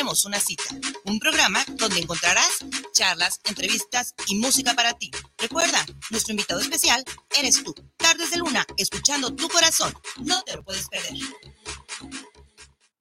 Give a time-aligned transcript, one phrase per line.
[0.00, 0.64] tenemos una cita,
[1.04, 2.64] un programa donde encontrarás
[2.94, 5.10] charlas, entrevistas y música para ti.
[5.36, 7.04] Recuerda, nuestro invitado especial
[7.38, 7.74] eres tú.
[7.98, 9.92] Tardes de Luna, escuchando tu corazón.
[10.24, 11.12] No te lo puedes perder.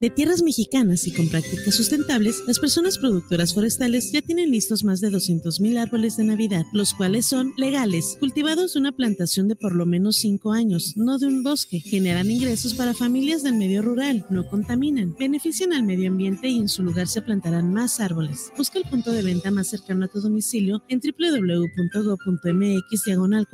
[0.02, 5.02] De tierras mexicanas y con prácticas sustentables, las personas productoras forestales ya tienen listos más
[5.02, 9.76] de 200.000 árboles de Navidad, los cuales son legales, cultivados de una plantación de por
[9.76, 11.82] lo menos 5 años, no de un bosque.
[11.82, 16.70] Generan ingresos para familias del medio rural, no contaminan, benefician al medio ambiente y en
[16.70, 18.54] su lugar se plantarán más árboles.
[18.56, 23.50] Busca el punto de venta más cercano a tu domicilio en www.go.mx diagonal.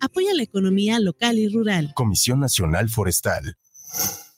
[0.00, 1.92] Apoya la economía local y rural.
[1.94, 3.56] Comisión Nacional Forestal.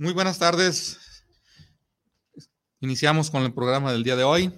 [0.00, 0.96] Muy buenas tardes.
[2.78, 4.54] Iniciamos con el programa del día de hoy.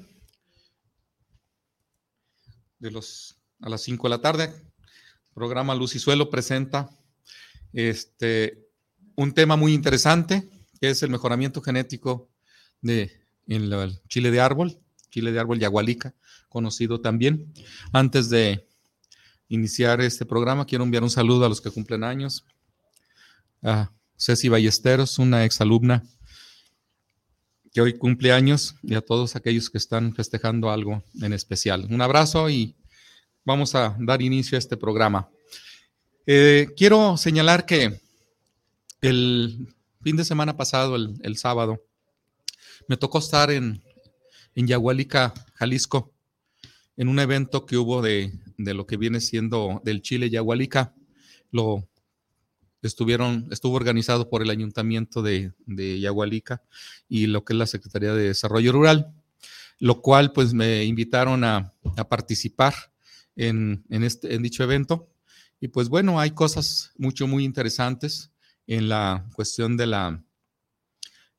[2.79, 4.53] De los a las 5 de la tarde.
[5.33, 6.91] programa Luz y Suelo presenta
[7.73, 8.69] este
[9.17, 10.47] un tema muy interesante,
[10.79, 12.29] que es el mejoramiento genético
[12.83, 13.11] de
[13.47, 16.15] en el chile de árbol, chile de árbol yagualica,
[16.51, 17.51] conocido también.
[17.95, 18.69] Antes de
[19.49, 22.45] iniciar este programa, quiero enviar un saludo a los que cumplen años.
[24.21, 26.05] Ceci Ballesteros, una exalumna
[27.73, 31.87] que hoy cumple años, y a todos aquellos que están festejando algo en especial.
[31.89, 32.77] Un abrazo y
[33.45, 35.31] vamos a dar inicio a este programa.
[36.27, 37.99] Eh, quiero señalar que
[39.01, 41.83] el fin de semana pasado, el, sábado,
[42.89, 43.83] me tocó estar en,
[44.55, 46.13] en Yahualica, Jalisco,
[46.99, 50.95] en un evento que hubo de, de lo que viene siendo del Chile Yahualica.
[51.53, 51.90] Lo
[52.89, 56.63] estuvieron, estuvo organizado por el Ayuntamiento de, de Yagualica
[57.09, 59.13] y lo que es la Secretaría de Desarrollo Rural,
[59.79, 61.75] lo cual pues me invitaron a,
[62.09, 62.75] participar
[63.37, 65.11] en, este, en dicho evento.
[65.59, 68.31] Y pues bueno, hay cosas mucho, muy interesantes
[68.67, 70.23] en la cuestión de la,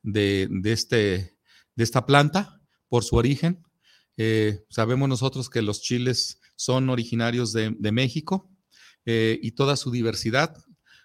[0.04, 1.38] de, este,
[1.76, 3.64] de esta planta por su origen.
[4.18, 8.50] Eh, sabemos nosotros que los chiles son originarios de, México
[9.06, 10.56] eh, y toda su diversidad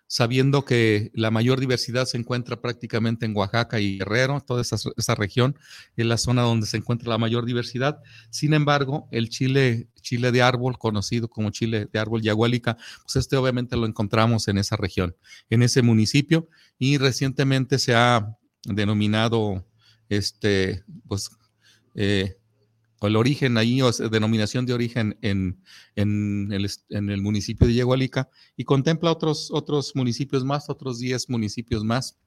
[0.06, 5.58] sabiendo que la mayor diversidad se encuentra prácticamente en Oaxaca y Guerrero, toda esa, región
[5.96, 7.98] es la zona donde se encuentra la mayor diversidad.
[8.30, 13.36] Sin embargo, el chile, chile de árbol, conocido como chile de árbol yagualica, pues este
[13.36, 15.16] obviamente lo encontramos en esa región,
[15.50, 19.66] en ese municipio, y recientemente se ha denominado
[20.08, 21.30] este, pues,
[21.94, 22.36] eh,
[23.00, 25.60] o el origen ahí, o denominación de origen en,
[25.94, 32.18] en, el, municipio de Yegualica y contempla otros, otros municipios más, otros 10 municipios más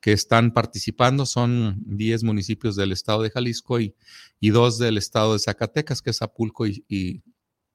[0.00, 1.26] que están participando.
[1.26, 3.94] Son 10 municipios del estado de Jalisco y,
[4.40, 7.22] y dos del estado de Zacatecas, que es Apulco y, y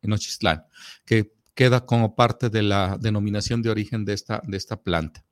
[0.01, 0.63] Nochistlán,
[1.05, 5.23] que queda como parte de la denominación de origen de esta, de esta planta.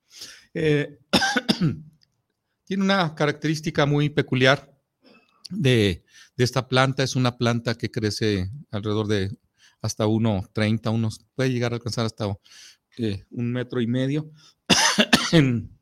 [0.53, 1.00] Eh,
[2.66, 4.78] tiene una característica muy peculiar
[5.50, 6.04] de,
[6.38, 7.04] esta planta.
[7.04, 9.36] Es una planta que crece alrededor de
[9.82, 12.26] hasta 1,30, unos, puede llegar a alcanzar hasta
[12.98, 14.30] eh, un metro y medio,
[15.32, 15.78] en,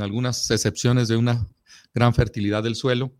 [0.00, 1.46] algunas excepciones de una
[1.92, 3.14] gran fertilidad del suelo,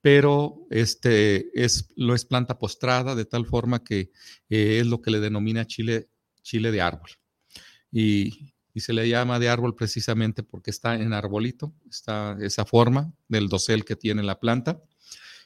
[0.00, 4.12] pero este es, lo es planta postrada de tal forma que
[4.48, 6.08] eh, es lo que le denomina chile,
[6.42, 7.10] chile de árbol.
[7.92, 13.10] Y, y se le llama de árbol precisamente porque está en arbolito, está esa forma
[13.26, 14.82] del dosel que tiene la planta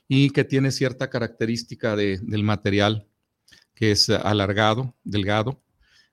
[0.09, 3.07] y que tiene cierta característica del material
[3.73, 5.63] que es alargado, delgado.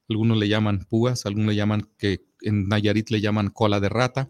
[0.08, 4.30] Algunos le llaman púas, algunos le llaman que en Nayarit le llaman cola de rata.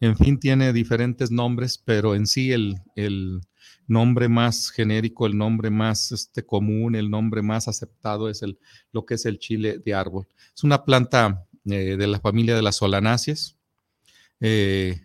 [0.00, 2.76] En fin, tiene diferentes nombres, pero en sí el,
[3.88, 8.58] nombre más genérico, el nombre más este, común, el nombre más aceptado es el,
[8.92, 10.28] lo que es el chile de árbol.
[10.54, 13.56] Es una planta eh, de la familia de las solanáceas.
[14.40, 15.00] Eh,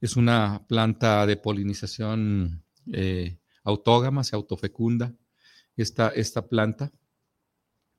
[0.00, 5.14] es una planta de polinización eh, autógama, se autofecunda
[5.76, 6.92] esta, esta planta.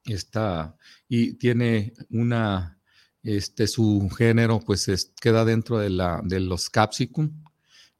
[0.03, 0.77] Está,
[1.07, 2.79] y tiene una,
[3.23, 7.43] este, su género pues queda dentro de, la, de los capsicum,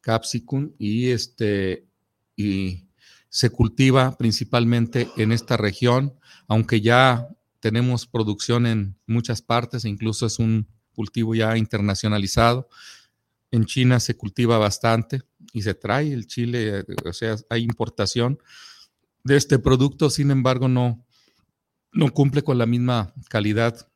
[0.01, 1.87] capsicum y, este,
[2.35, 2.89] y
[3.29, 7.27] se cultiva principalmente en esta región, aunque ya
[7.65, 12.69] tenemos producción en muchas partes, incluso es un cultivo ya internacionalizado.
[13.49, 18.37] En China se cultiva bastante y se trae el chile, o sea, hay importación
[19.23, 21.03] de este producto, sin embargo, no,
[21.91, 23.91] no cumple con la misma calidad,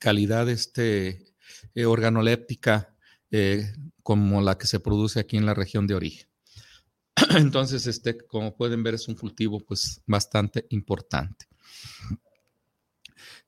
[0.00, 1.34] calidad este,
[1.74, 2.96] eh, organoléptica
[3.30, 6.30] eh, como la que se produce aquí en la región de origen.
[7.36, 11.46] Entonces, este, como pueden ver, es un cultivo pues bastante importante.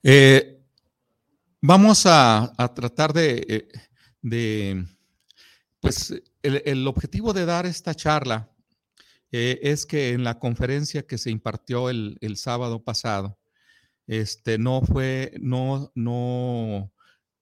[0.03, 0.63] Eh,
[1.61, 3.67] vamos a, tratar de,
[5.79, 8.51] pues el, objetivo de dar esta charla
[9.31, 13.37] es que en la conferencia que se impartió el, sábado pasado,
[14.05, 16.91] este, no fue, no, no,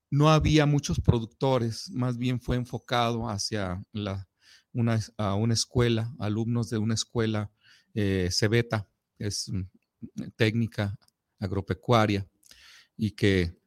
[0.09, 4.27] no había muchos productores, más bien fue enfocado hacia la,
[4.73, 7.51] una, a una escuela, alumnos de una escuela
[7.93, 8.87] eh, Cebeta,
[9.17, 9.51] es
[10.35, 10.97] técnica
[11.39, 12.27] agropecuaria,
[12.97, 13.57] y que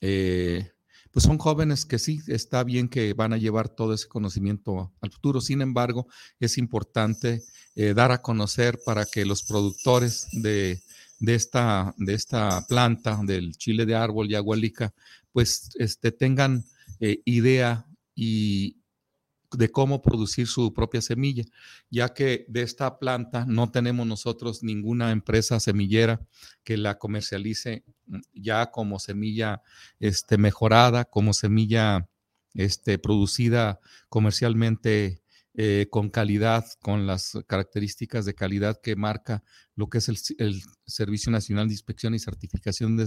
[0.00, 0.70] eh,
[1.10, 5.10] pues son jóvenes que sí, está bien que van a llevar todo ese conocimiento al
[5.10, 5.40] futuro.
[5.40, 6.06] Sin embargo,
[6.38, 7.42] es importante
[7.74, 10.80] eh, dar a conocer para que los productores de,
[11.18, 14.92] de, esta, de esta planta, del chile de árbol y agualica,
[15.32, 16.64] pues este, tengan
[17.00, 18.76] eh, idea y
[19.52, 21.44] de cómo producir su propia semilla,
[21.90, 26.20] ya que de esta planta no tenemos nosotros ninguna empresa semillera
[26.64, 29.62] que la comercialice mm, ya como semilla
[30.00, 32.08] este, mejorada, como semilla
[32.54, 35.22] este, producida comercialmente
[35.54, 39.42] eh, con calidad, con las características de calidad que marca
[39.74, 43.06] lo que es el, el Servicio Nacional de Inspección y Certificación de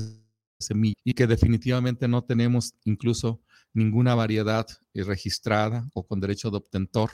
[0.60, 3.42] semilla y que definitivamente no tenemos incluso
[3.74, 7.12] ninguna variedad eh, registrada o con derecho de obtentor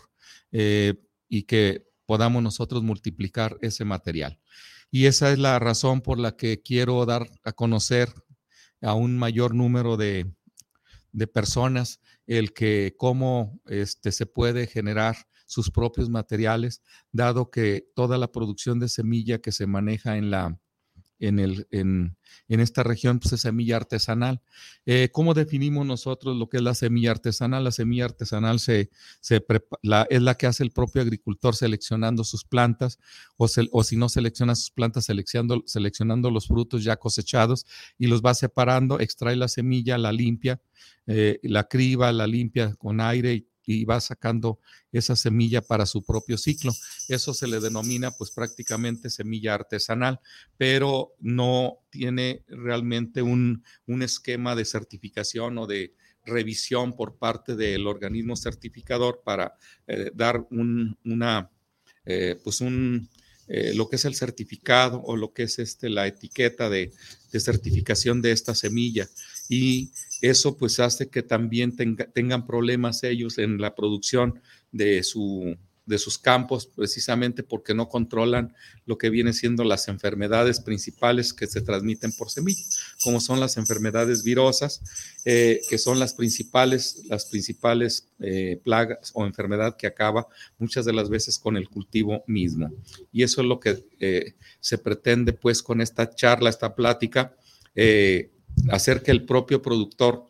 [0.51, 0.95] eh,
[1.27, 4.39] y que podamos nosotros multiplicar ese material.
[4.89, 8.13] Y esa es la razón por la que quiero dar a conocer
[8.81, 10.31] a un mayor número de,
[11.11, 15.15] de personas el que cómo este, se puede generar
[15.45, 16.81] sus propios materiales,
[17.11, 20.59] dado que toda la producción de semilla que se maneja en la,
[21.19, 22.17] en, el, en,
[22.47, 24.41] en esta región pues, es semilla artesanal.
[24.85, 27.63] Eh, ¿Cómo definimos nosotros lo que es la semilla artesanal?
[27.63, 29.45] La semilla artesanal se, se
[30.09, 32.99] es la que hace el propio agricultor seleccionando sus plantas
[33.37, 37.65] o, o si no selecciona sus plantas, seleccionando, seleccionando los frutos ya cosechados
[37.97, 40.61] y los va separando, extrae la semilla, la limpia,
[41.05, 44.59] eh, la criba, la limpia con aire y y va sacando
[44.93, 46.73] esa semilla para su propio ciclo.
[47.09, 50.21] Eso se le denomina pues prácticamente semilla artesanal,
[50.57, 53.63] pero no tiene realmente un,
[54.01, 55.93] esquema de certificación o de
[56.23, 59.55] revisión por parte del organismo certificador para
[59.85, 61.51] eh, dar un, una,
[62.05, 63.09] eh, pues un,
[63.49, 66.93] eh, lo que es el certificado o lo que es este, la etiqueta de,
[67.31, 69.09] de certificación de esta semilla.
[69.49, 69.91] Y
[70.21, 74.41] eso pues hace que también tengan problemas ellos en la producción
[74.71, 78.53] de, su, de sus campos, precisamente porque no controlan
[78.85, 82.63] lo que vienen siendo las enfermedades principales que se transmiten por semilla,
[83.01, 84.81] como son las enfermedades virosas,
[85.23, 90.27] eh, que son las principales, las principales eh, plagas o enfermedad que acaba
[90.57, 92.69] muchas de las veces con el cultivo mismo.
[93.13, 97.35] Y eso es lo que eh, se pretende pues con esta charla, esta plática
[98.69, 100.27] hacer que el propio productor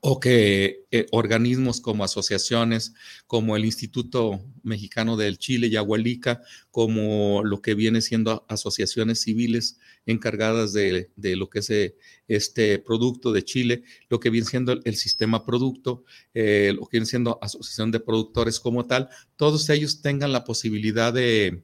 [0.00, 2.94] o que eh, organismos como asociaciones,
[3.26, 9.78] como el Instituto Mexicano del Chile y Agualica, como lo que viene siendo asociaciones civiles
[10.06, 11.96] encargadas de, lo que es eh,
[12.28, 17.06] este producto de Chile, lo que viene siendo el, sistema producto, eh, lo que viene
[17.06, 21.62] siendo asociación de productores como tal, todos ellos tengan la posibilidad de,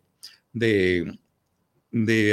[0.53, 1.15] de,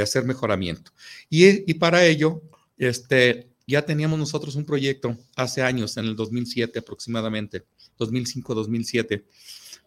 [0.01, 0.91] hacer mejoramiento.
[1.29, 2.41] Y, y para ello,
[2.85, 7.65] este, ya teníamos nosotros un proyecto hace años, en el 2007 aproximadamente,
[7.99, 9.23] 2005-2007.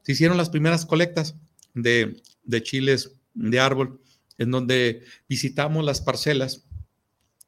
[0.03, 1.35] Se hicieron las primeras colectas
[1.75, 4.01] de, de chiles de árbol,
[4.39, 6.65] en donde visitamos las parcelas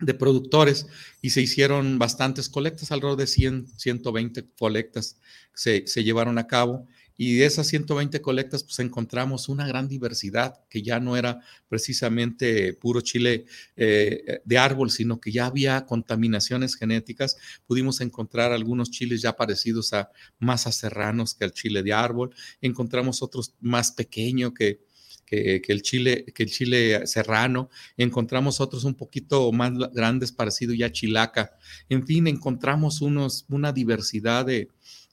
[0.00, 0.86] de productores
[1.22, 5.18] y se hicieron bastantes colectas, alrededor de 100, 120 colectas
[5.54, 6.86] se, se llevaron a cabo
[7.20, 12.74] y de esas 120 colectas, pues encontramos una gran diversidad, que ya no era precisamente
[12.74, 13.44] puro chile
[13.76, 17.36] eh, de árbol, sino que ya había contaminaciones genéticas.
[17.66, 22.32] Pudimos encontrar algunos chiles ya parecidos a más serranos que el chile de árbol.
[22.60, 24.80] Encontramos otros más pequeños que,
[25.26, 30.86] que, el chile, que el chile serrano, encontramos otros un poquito más grandes parecido ya
[30.86, 31.50] a chilaca.
[31.88, 34.68] En fin, encontramos unos, una diversidad de,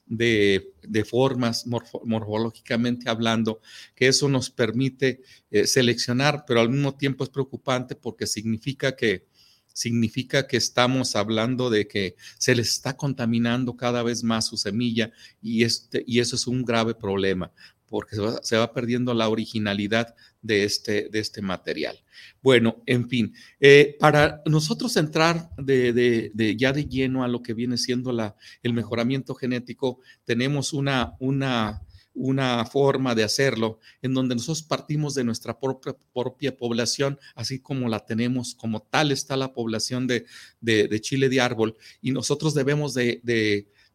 [0.06, 0.72] de,
[1.08, 3.60] formas morfológicamente hablando,
[3.94, 5.20] que eso nos permite
[5.50, 9.26] eh, seleccionar, pero al mismo tiempo es preocupante porque significa que,
[9.66, 15.12] significa que estamos hablando de que se les está contaminando cada vez más su semilla
[15.42, 17.52] y, este, y eso es un grave problema
[17.88, 22.02] porque se va, perdiendo la originalidad de este, de este material.
[22.42, 27.78] Bueno, en fin, eh, para nosotros entrar de, ya de lleno a lo que viene
[27.78, 31.82] siendo la, el mejoramiento genético, tenemos una, una,
[32.14, 37.88] una forma de hacerlo en donde nosotros partimos de nuestra propia, propia población, así como
[37.88, 40.26] la tenemos, como tal está la población de,
[40.60, 43.20] de chile de árbol, y nosotros debemos de,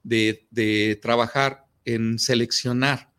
[0.04, 3.11] de trabajar en seleccionar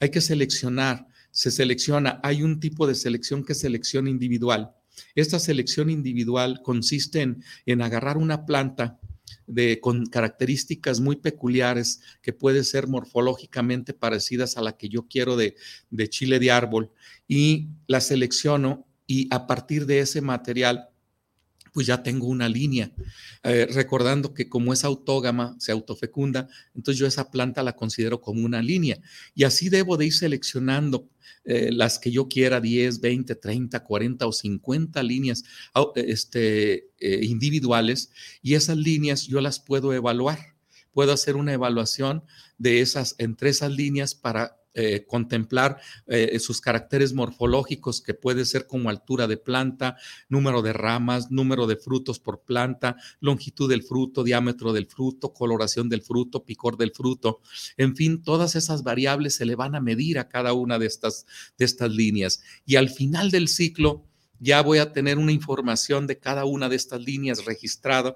[0.00, 4.72] hay que seleccionar, se selecciona, hay un tipo de selección que es selección individual.
[5.14, 7.22] Esta selección individual consiste
[7.66, 8.98] en, agarrar una planta
[9.46, 15.36] de, con características muy peculiares que puede ser morfológicamente parecidas a la que yo quiero
[15.36, 15.54] de,
[15.90, 16.90] de chile de árbol
[17.28, 20.89] y la selecciono y a partir de ese material
[21.72, 22.92] pues ya tengo una línea.
[23.42, 28.44] Eh, recordando que como es autógama, se autofecunda, entonces yo esa planta la considero como
[28.44, 28.98] una línea.
[29.34, 31.08] Y así debo de ir seleccionando
[31.44, 35.44] eh, las que yo quiera, 10, 20, 30, 40 o 50 líneas
[35.94, 38.10] este, eh, individuales,
[38.42, 40.38] y esas líneas yo las puedo evaluar.
[40.92, 42.24] Puedo hacer una evaluación
[42.58, 48.66] de esas, entre esas líneas para eh, contemplar eh, sus caracteres morfológicos, que puede ser
[48.66, 49.96] como altura de planta,
[50.28, 55.88] número de ramas, número de frutos por planta, longitud del fruto, diámetro del fruto, coloración
[55.88, 57.40] del fruto, picor del fruto.
[57.76, 61.26] En fin, todas esas variables se le van a medir a cada una de estas,
[61.58, 62.42] de estas líneas.
[62.64, 64.06] Y al final del ciclo
[64.38, 68.14] ya voy a tener una información de cada una de estas líneas registrada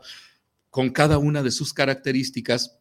[0.71, 2.79] con cada una de sus características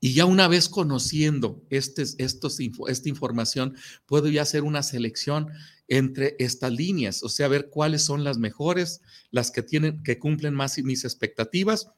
[0.00, 3.76] y ya una vez conociendo este, estos, esta información,
[4.06, 5.48] puedo ya hacer una selección
[5.88, 9.00] entre estas líneas, o sea, ver cuáles son las mejores,
[9.30, 11.88] las que tienen, que cumplen más mis expectativas,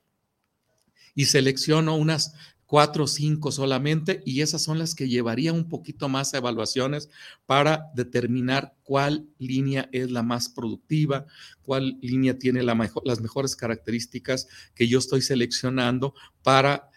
[1.14, 2.33] y selecciono unas
[2.64, 7.11] cuatro o cinco solamente, y esas son las que llevaría un poquito más a evaluaciones
[7.45, 11.26] para determinar cuál línea es la más productiva,
[11.62, 16.14] cuál línea tiene las mejores características que yo estoy seleccionando
[16.45, 16.90] para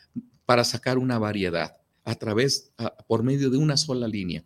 [0.45, 2.73] para sacar una variedad a través,
[3.07, 4.43] por medio de una sola línea,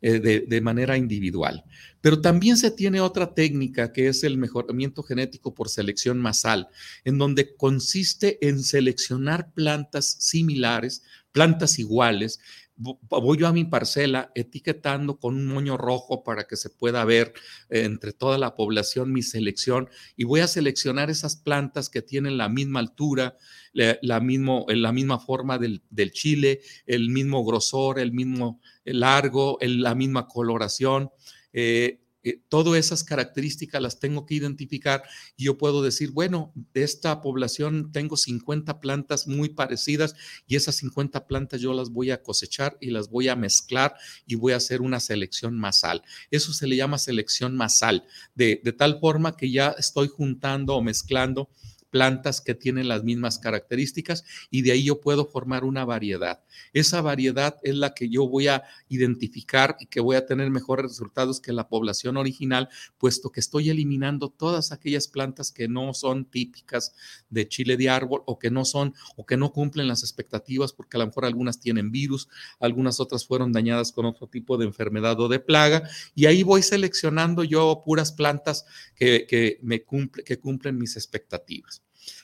[0.00, 1.64] eh, de, de, manera individual.
[2.00, 6.68] Pero también se tiene otra técnica que es el mejoramiento genético por selección masal,
[7.04, 12.40] en donde consiste en seleccionar plantas similares, plantas iguales,
[12.82, 17.32] voy yo a mi parcela etiquetando con un moño rojo para que se pueda ver
[17.68, 22.36] eh, entre toda la población mi selección y voy a seleccionar esas plantas que tienen
[22.36, 23.36] la misma altura,
[23.72, 30.26] la, mismo, la misma forma del, chile, el mismo grosor, el mismo largo, la misma
[30.26, 31.10] coloración.
[31.52, 35.02] Eh, eh, todas esas características las tengo que identificar
[35.36, 40.14] y yo puedo decir, bueno, de esta población tengo 50 plantas muy parecidas
[40.46, 43.94] y esas 50 plantas yo las voy a cosechar y las voy a mezclar
[44.26, 46.02] y voy a hacer una selección masal.
[46.30, 50.82] Eso se le llama selección masal, de, de tal forma que ya estoy juntando o
[50.82, 51.48] mezclando
[51.92, 56.42] plantas que tienen las mismas características y de ahí yo puedo formar una variedad.
[56.72, 60.86] Esa variedad es la que yo voy a identificar y que voy a tener mejores
[60.86, 66.24] resultados que la población original, puesto que estoy eliminando todas aquellas plantas que no son
[66.24, 66.94] típicas
[67.28, 70.96] de chile de árbol o que no son o que no cumplen las expectativas porque
[70.96, 72.26] a lo mejor algunas tienen virus,
[72.58, 76.62] algunas otras fueron dañadas con otro tipo de enfermedad o de plaga y ahí voy
[76.62, 78.64] seleccionando yo puras plantas
[78.96, 81.81] que, me cumple, que cumplen mis expectativas.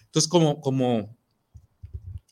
[0.09, 1.18] Entonces, como, como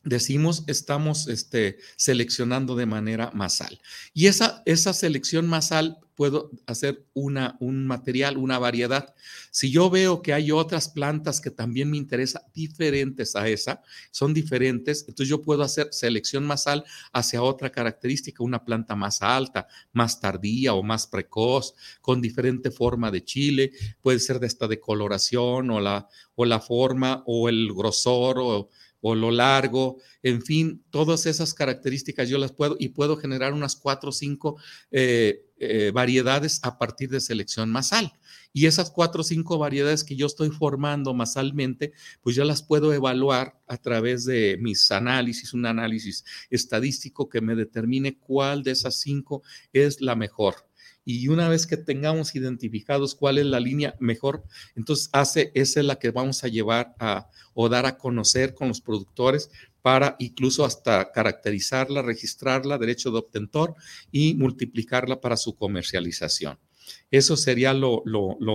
[0.07, 3.81] decimos, estamos este, seleccionando de manera masal.
[4.15, 9.15] Y esa, esa selección masal puedo hacer una, un material, una variedad.
[9.51, 13.83] Si yo veo que hay otras plantas que también me interesan diferentes a esa,
[14.13, 19.67] son diferentes, entonces yo puedo hacer selección masal hacia otra característica, una planta más alta,
[19.93, 25.71] más tardía o más precoz, con diferente forma de chile, puede ser de esta decoloración
[25.71, 28.71] o la, o la forma o el grosor o
[29.09, 33.77] o lo largo, en fin, todas esas características yo las puedo y puedo generar unas
[33.77, 34.57] cuatro o cinco
[34.91, 38.13] eh, eh, variedades a partir de selección masal.
[38.53, 42.93] Y esas cuatro o cinco variedades que yo estoy formando masalmente, pues ya las puedo
[42.93, 48.99] evaluar a través de mis análisis, un análisis estadístico que me determine cuál de esas
[48.99, 50.66] cinco es la mejor
[51.09, 54.43] y una vez que tengamos identificados cuál es la línea mejor,
[54.75, 58.69] entonces hace, esa es la que vamos a llevar a o dar a conocer con
[58.69, 59.49] los productores
[59.83, 63.77] para incluso hasta caracterizarla, registrarla, derecho de obtentor
[64.11, 66.59] y multiplicarla para su comercialización.
[67.13, 68.03] Eso sería lo,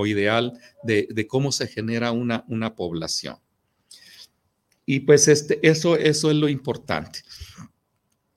[0.05, 3.37] ideal de, cómo se genera una, una población.
[4.85, 7.21] Y pues este, eso, eso es lo importante.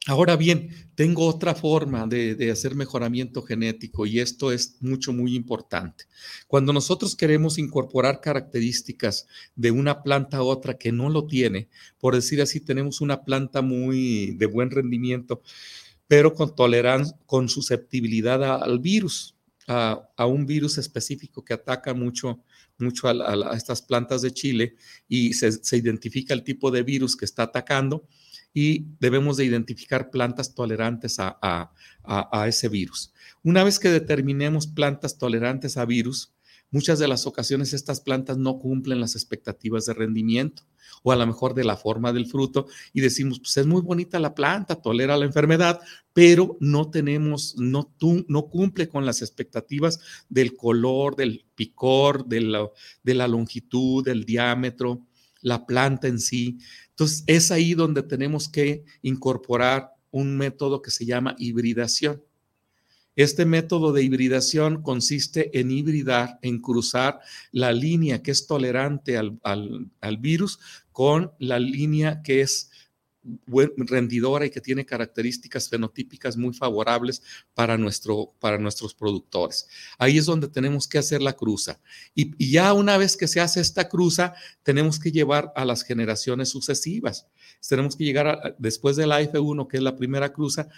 [0.06, 6.04] Ahora bien, tengo otra forma de, hacer mejoramiento genético y esto es mucho, muy importante.
[6.46, 12.14] Cuando nosotros queremos incorporar características de una planta a otra que no lo tiene, por
[12.14, 15.40] decir así, tenemos una planta muy de buen rendimiento,
[16.06, 19.34] pero con tolerancia, con susceptibilidad al virus,
[19.66, 22.42] a, un virus específico que ataca mucho,
[22.78, 24.76] mucho a, estas plantas de Chile
[25.08, 28.06] y se, se identifica el tipo de virus que está atacando
[28.54, 31.72] y debemos de identificar plantas tolerantes a,
[32.46, 33.12] ese virus.
[33.42, 36.32] Una vez que determinemos plantas tolerantes a virus,
[36.70, 40.62] muchas de las ocasiones estas plantas no cumplen las expectativas de rendimiento
[41.02, 44.18] o a lo mejor de la forma del fruto y decimos, pues es muy bonita
[44.20, 45.80] la planta, tolera la enfermedad,
[46.12, 47.92] pero no tenemos, no,
[48.28, 52.70] no cumple con las expectativas del color, del picor, de la,
[53.02, 55.06] de la longitud, del diámetro,
[55.44, 56.58] la planta en sí.
[56.88, 62.22] Entonces, es ahí donde tenemos que incorporar un método que se llama hibridación.
[63.14, 67.20] Este método de hibridación consiste en hibridar, en cruzar
[67.52, 70.58] la línea que es tolerante al, al virus
[70.90, 72.70] con la línea que es
[73.76, 77.22] rendidora y que tiene características fenotípicas muy favorables
[77.54, 79.66] para, nuestro, para nuestros productores.
[79.98, 81.80] Ahí es donde tenemos que hacer la cruza.
[82.14, 86.50] Y, ya una vez que se hace esta cruza, tenemos que llevar a las generaciones
[86.50, 87.26] sucesivas.
[87.66, 90.68] Tenemos que llegar a, después de la F1, que es la primera cruza,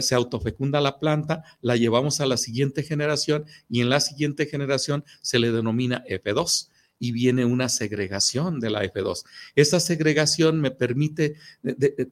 [0.00, 5.04] se autofecunda la planta, la llevamos a la siguiente generación y en la siguiente generación
[5.20, 6.71] se le denomina F2
[7.02, 9.24] y viene una segregación de la F2.
[9.56, 11.34] Esta segregación me permite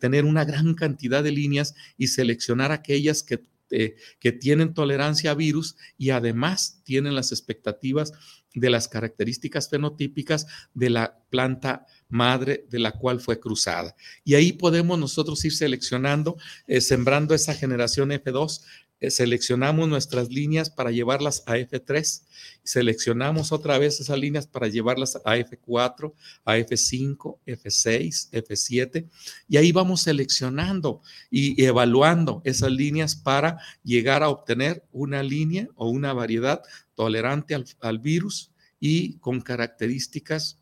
[0.00, 5.34] tener una gran cantidad de líneas y seleccionar aquellas que, eh, que tienen tolerancia a
[5.34, 8.12] virus y además tienen las expectativas
[8.52, 13.94] de las características fenotípicas de la planta madre de la cual fue cruzada.
[14.24, 18.64] Y ahí podemos nosotros ir seleccionando, eh, sembrando esa generación F2 eh,
[19.08, 22.22] seleccionamos nuestras líneas para llevarlas a F3,
[22.62, 26.12] seleccionamos otra vez esas líneas para llevarlas a F4,
[26.44, 29.08] a F5, F6, F7,
[29.48, 35.88] y ahí vamos seleccionando y evaluando esas líneas para llegar a obtener una línea o
[35.88, 36.62] una variedad
[36.94, 40.59] tolerante al, virus y con características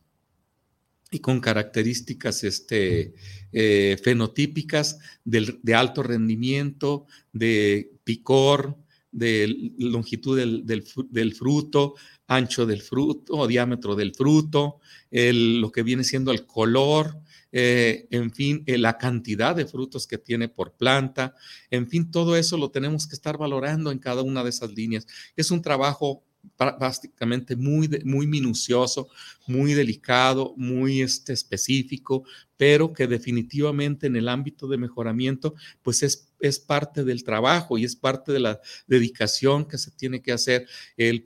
[1.10, 3.14] y con características este,
[3.52, 8.76] eh, fenotípicas de alto rendimiento, de picor,
[9.10, 11.94] de longitud del, fruto,
[12.26, 17.18] ancho del fruto o diámetro del fruto, lo que viene siendo el color,
[17.50, 21.34] eh, en fin, eh, la cantidad de frutos que tiene por planta,
[21.70, 25.06] en fin, todo eso lo tenemos que estar valorando en cada una de esas líneas.
[25.34, 26.22] Es un trabajo
[26.56, 29.08] básicamente muy, muy minucioso,
[29.46, 32.24] muy delicado, muy este, específico,
[32.56, 37.84] pero que definitivamente en el ámbito de mejoramiento, pues es, es parte del trabajo y
[37.84, 40.66] es parte de la dedicación que se tiene que hacer.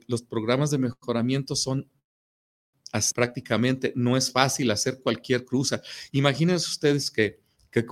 [0.07, 1.89] los programas de mejoramiento son
[3.15, 5.81] prácticamente, no es fácil hacer cualquier cruza.
[6.11, 7.85] Imagínense ustedes que que,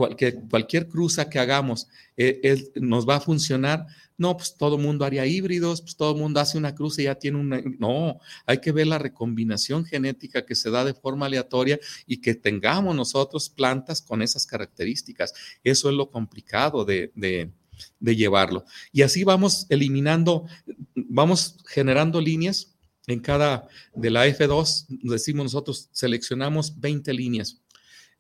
[0.50, 3.88] cualquier cruza que hagamos eh, nos va a funcionar.
[4.22, 7.40] No, pues todo mundo haría híbridos, pues todo mundo hace una cruza y ya tiene
[7.40, 7.60] una...
[7.80, 12.36] No, hay que ver la recombinación genética que se da de forma aleatoria y que
[12.36, 15.34] tengamos nosotros plantas con esas características.
[15.64, 18.64] Eso es lo complicado de, de llevarlo.
[18.92, 20.46] Y así vamos eliminando,
[20.94, 22.76] vamos generando líneas
[23.08, 27.60] en cada de la F2, decimos nosotros, seleccionamos 20 líneas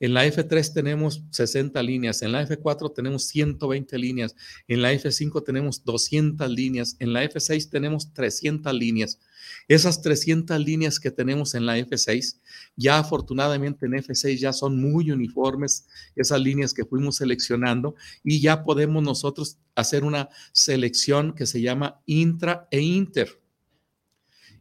[0.01, 4.35] en la F3 tenemos 60 líneas, en la F4 tenemos 120 líneas,
[4.67, 9.19] en la F5 tenemos 200 líneas, en la F6 tenemos 300 líneas.
[9.67, 12.37] Esas 300 líneas que tenemos en la F6,
[12.75, 15.85] ya afortunadamente en F6 ya son muy uniformes
[16.15, 22.01] esas líneas que fuimos seleccionando y ya podemos nosotros hacer una selección que se llama
[22.07, 23.39] intra e inter.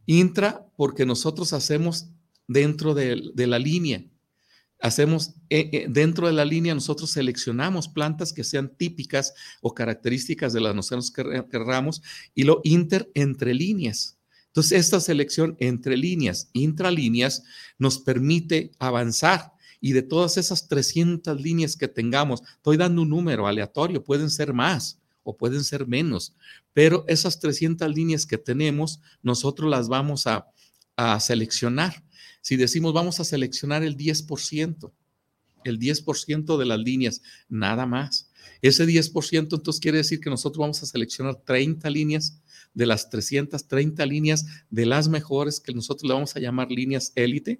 [0.05, 2.09] Intra porque nosotros hacemos
[2.47, 4.05] dentro de, de la línea
[4.81, 10.53] hacemos eh, eh, dentro de la línea, nosotros seleccionamos plantas que sean típicas o características
[10.53, 12.01] de las que querramos
[12.33, 14.17] y lo inter entre líneas.
[14.47, 17.43] Entonces, esta selección entre líneas, intralíneas,
[17.77, 19.53] nos permite avanzar.
[19.79, 24.53] Y de todas esas 300 líneas que tengamos, estoy dando un número aleatorio, pueden ser
[24.53, 26.35] más o pueden ser menos,
[26.73, 30.47] pero esas 300 líneas que tenemos, nosotros las vamos a,
[30.95, 32.03] a seleccionar
[32.41, 34.91] si decimos vamos a seleccionar el 10%,
[35.63, 38.29] el 10% de las líneas, nada más.
[38.61, 42.41] Ese 10% entonces quiere decir que nosotros vamos a seleccionar 30 líneas
[42.73, 47.59] de las 330 líneas de las mejores que nosotros le vamos a llamar líneas élite,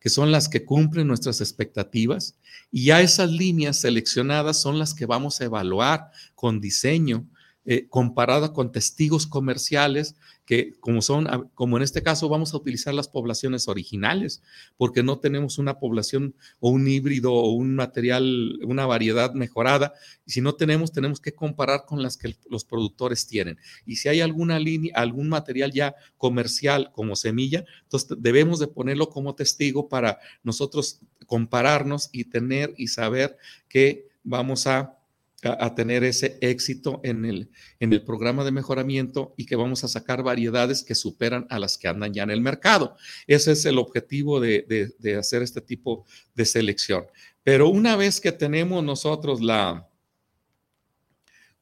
[0.00, 2.36] que son las que cumplen nuestras expectativas.
[2.70, 7.26] Y ya esas líneas seleccionadas son las que vamos a evaluar con diseño,
[7.70, 12.94] eh, comparada con testigos comerciales que como son, como en este caso vamos a utilizar
[12.94, 14.42] las poblaciones originales,
[14.78, 19.92] porque no tenemos una población o un híbrido o un material, una variedad mejorada,
[20.24, 23.58] y si no tenemos, tenemos que comparar con las que los productores tienen.
[23.84, 29.10] Y si hay alguna línea, algún material ya comercial como semilla, entonces debemos de ponerlo
[29.10, 33.36] como testigo para nosotros compararnos y tener y saber
[33.68, 34.97] que vamos a
[35.42, 39.88] a, tener ese éxito en el, en el programa de mejoramiento y que vamos a
[39.88, 42.96] sacar variedades que superan a las que andan ya en el mercado.
[43.26, 47.04] Ese es el objetivo de, de, hacer este tipo de selección.
[47.44, 49.88] Pero una vez que tenemos nosotros la,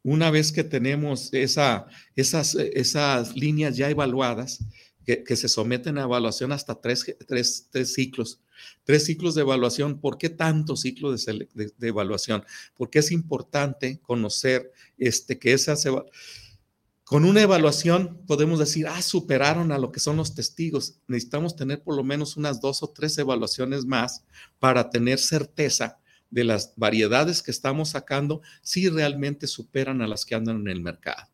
[0.03, 4.65] una vez que tenemos esa, esas, esas líneas ya evaluadas,
[5.07, 8.41] que, se someten a evaluación hasta tres, tres, tres ciclos,
[8.85, 10.01] Tres ciclos de evaluación.
[10.01, 11.49] ¿Por qué tantos ciclos de,
[11.83, 12.43] evaluación?
[12.75, 15.87] Porque es importante conocer este, que esas
[17.05, 20.99] con una evaluación podemos decir, ah, superaron a lo que son los testigos.
[21.07, 24.25] Necesitamos tener por lo menos unas dos o tres evaluaciones más
[24.59, 30.35] para tener certeza de las variedades que estamos sacando si realmente superan a las que
[30.35, 31.29] andan en el mercado.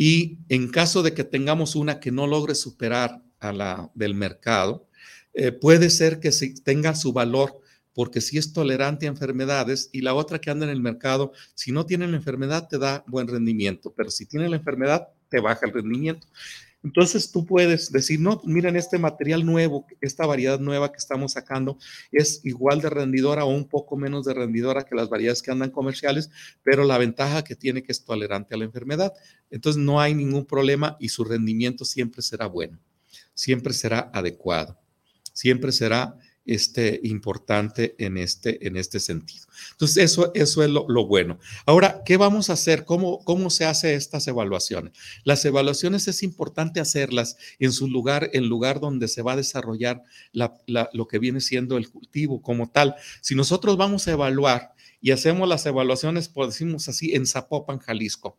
[0.00, 4.86] Y en caso de que tengamos una que no logre superar a la del mercado,
[5.34, 6.30] eh, puede ser que
[6.62, 7.58] tenga su valor
[7.94, 11.72] porque si es tolerante a enfermedades y la otra que anda en el mercado, si
[11.72, 15.66] no tiene la enfermedad te da buen rendimiento, pero si tiene la enfermedad te baja
[15.66, 16.28] el rendimiento.
[16.82, 21.76] Entonces tú puedes decir, no, miren este material nuevo, esta variedad nueva que estamos sacando
[22.12, 25.70] es igual de rendidora o un poco menos de rendidora que las variedades que andan
[25.70, 26.30] comerciales,
[26.62, 29.12] pero la ventaja que tiene que es tolerante a la enfermedad.
[29.50, 32.78] Entonces no hay ningún problema y su rendimiento siempre será bueno,
[33.34, 34.78] siempre será adecuado
[35.38, 39.46] siempre será este, importante en este, en este sentido.
[39.72, 41.38] Entonces, eso, eso es lo, bueno.
[41.66, 42.84] Ahora, ¿qué vamos a hacer?
[42.84, 44.92] ¿Cómo, ¿Cómo se hace estas evaluaciones?
[45.24, 50.02] Las evaluaciones es importante hacerlas en su lugar, en lugar donde se va a desarrollar
[50.32, 52.94] lo que viene siendo el cultivo como tal.
[53.20, 58.38] Si nosotros vamos a evaluar y hacemos las evaluaciones, pues decimos así, en Zapopan, Jalisco,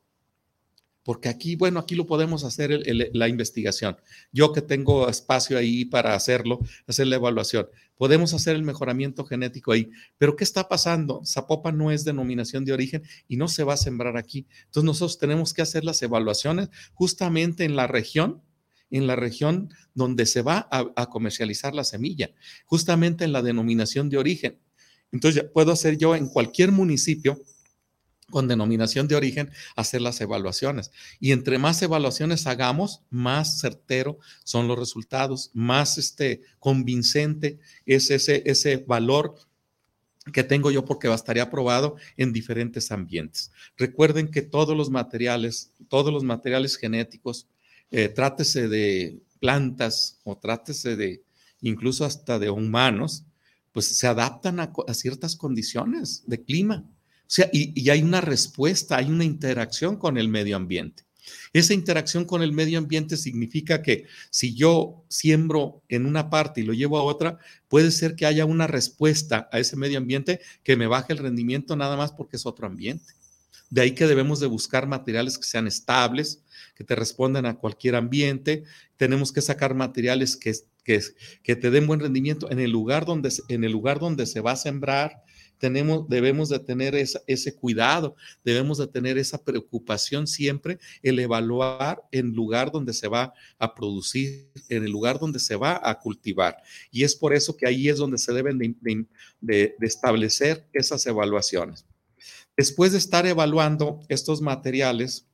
[1.04, 2.82] porque aquí, bueno, aquí lo podemos hacer
[3.14, 3.98] la investigación.
[4.32, 9.72] Yo que tengo espacio ahí para hacerlo, hacer la evaluación, podemos hacer el mejoramiento genético
[9.72, 9.90] ahí.
[10.18, 11.22] Pero ¿qué está pasando?
[11.26, 14.48] Zapopa no es denominación de origen y no se va a sembrar aquí.
[14.66, 18.42] Entonces nosotros tenemos que hacer las evaluaciones justamente en la región
[18.92, 22.32] en la región donde se va a, a, comercializar la semilla,
[22.66, 24.58] justamente en la denominación de origen.
[25.12, 27.40] Entonces, puedo hacer yo en cualquier municipio
[28.30, 30.92] con denominación de origen hacer las evaluaciones.
[31.20, 38.44] Y entre más evaluaciones hagamos, más certero son los resultados, más este, convincente es ese,
[38.46, 39.36] ese valor
[40.32, 43.52] que tengo yo porque estaría aprobado en diferentes ambientes.
[43.78, 47.48] Recuerden que todos los materiales, todos los materiales genéticos,
[47.92, 51.24] eh, trátese de plantas o trátese de
[51.62, 53.24] incluso hasta de humanos,
[53.72, 56.86] pues se adaptan a ciertas condiciones de clima.
[57.30, 61.04] O sea, y, hay una respuesta, hay una interacción con el medio ambiente.
[61.54, 66.64] Esa interacción con el medio ambiente significa que si yo siembro en una parte y
[66.64, 67.38] lo llevo a otra,
[67.68, 71.76] puede ser que haya una respuesta a ese medio ambiente que me baje el rendimiento
[71.76, 73.14] nada más porque es otro ambiente.
[73.70, 76.42] De ahí que debemos de buscar materiales que sean estables,
[76.74, 78.64] que te respondan a cualquier ambiente.
[78.98, 81.00] Tenemos que sacar materiales que, que,
[81.44, 84.54] que te den buen rendimiento en el, lugar donde, en el lugar donde se va
[84.54, 85.24] a sembrar,
[85.60, 92.32] tenemos, debemos de tener ese cuidado, debemos de tener esa preocupación siempre, el evaluar el
[92.32, 96.58] lugar donde se va a producir, en el lugar donde se va a cultivar.
[96.92, 101.86] Y es por eso que ahí es donde se deben de, establecer esas evaluaciones.
[102.56, 105.28] Después de estar evaluando estos materiales,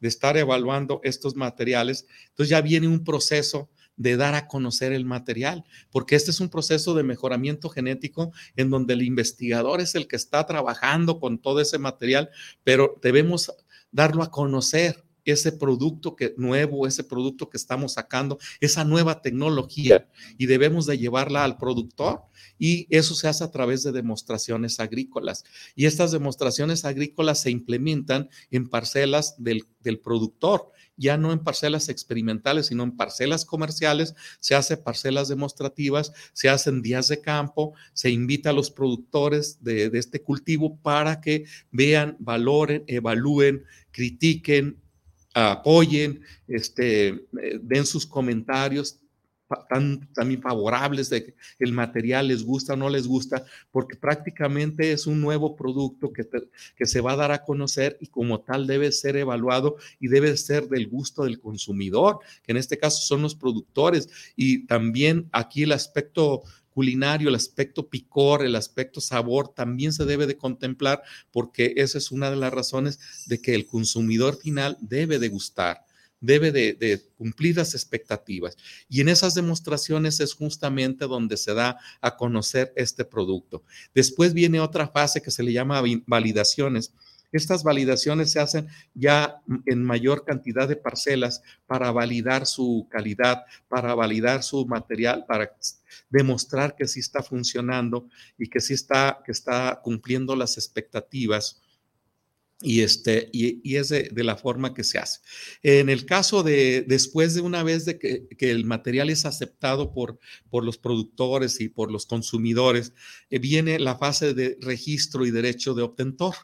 [0.00, 5.04] de estar evaluando estos materiales, entonces ya viene un proceso de dar a conocer el
[5.04, 10.08] material, porque este es un proceso de mejoramiento genético en donde el investigador es el
[10.08, 12.30] que está trabajando con todo ese material,
[12.64, 13.52] pero debemos
[13.90, 20.08] darlo a conocer ese producto que, nuevo, ese producto que estamos sacando, esa nueva tecnología
[20.38, 22.22] y debemos de llevarla al productor
[22.58, 25.44] y eso se hace a través de demostraciones agrícolas.
[25.74, 31.88] Y estas demostraciones agrícolas se implementan en parcelas del, del productor ya no en parcelas
[31.88, 38.10] experimentales, sino en parcelas comerciales, se hace parcelas demostrativas, se hacen días de campo, se
[38.10, 44.76] invita a los productores de, este cultivo para que vean, valoren, evalúen, critiquen,
[45.34, 49.00] apoyen, este, eh, den sus comentarios,
[49.68, 54.92] tan, también favorables de que el material les gusta o no les gusta, porque prácticamente
[54.92, 56.26] es un nuevo producto que,
[56.76, 60.36] que se va a dar a conocer y como tal debe ser evaluado y debe
[60.36, 64.08] ser del gusto del consumidor, que en este caso son los productores.
[64.36, 66.42] Y también aquí el aspecto
[66.78, 72.12] culinario, el aspecto picor, el aspecto sabor también se debe de contemplar porque esa es
[72.12, 75.87] una de las razones de que el consumidor final debe de gustar
[76.20, 78.56] debe de, cumplir las expectativas.
[78.88, 83.62] Y en esas demostraciones es justamente donde se da a conocer este producto.
[83.94, 86.92] Después viene otra fase que se le llama validaciones.
[87.30, 93.94] Estas validaciones se hacen ya en mayor cantidad de parcelas para validar su calidad, para
[93.94, 95.54] validar su material, para
[96.08, 101.60] demostrar que sí está funcionando y que sí está, que está cumpliendo las expectativas
[102.60, 105.20] y, este, y, es de, la forma que se hace.
[105.62, 110.18] En el caso de después de una vez de que, el material es aceptado por,
[110.50, 112.92] por, los productores y por los consumidores,
[113.30, 116.34] eh, viene la fase de registro y derecho de obtentor.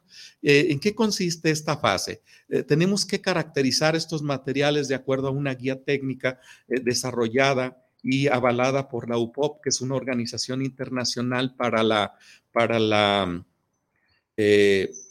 [0.42, 2.22] Eh, ¿En qué consiste esta fase?
[2.48, 8.88] Eh, tenemos que caracterizar estos materiales de acuerdo a una guía técnica desarrollada y avalada
[8.88, 12.14] por la UPOP, que es una organización internacional para la,
[12.52, 13.44] para la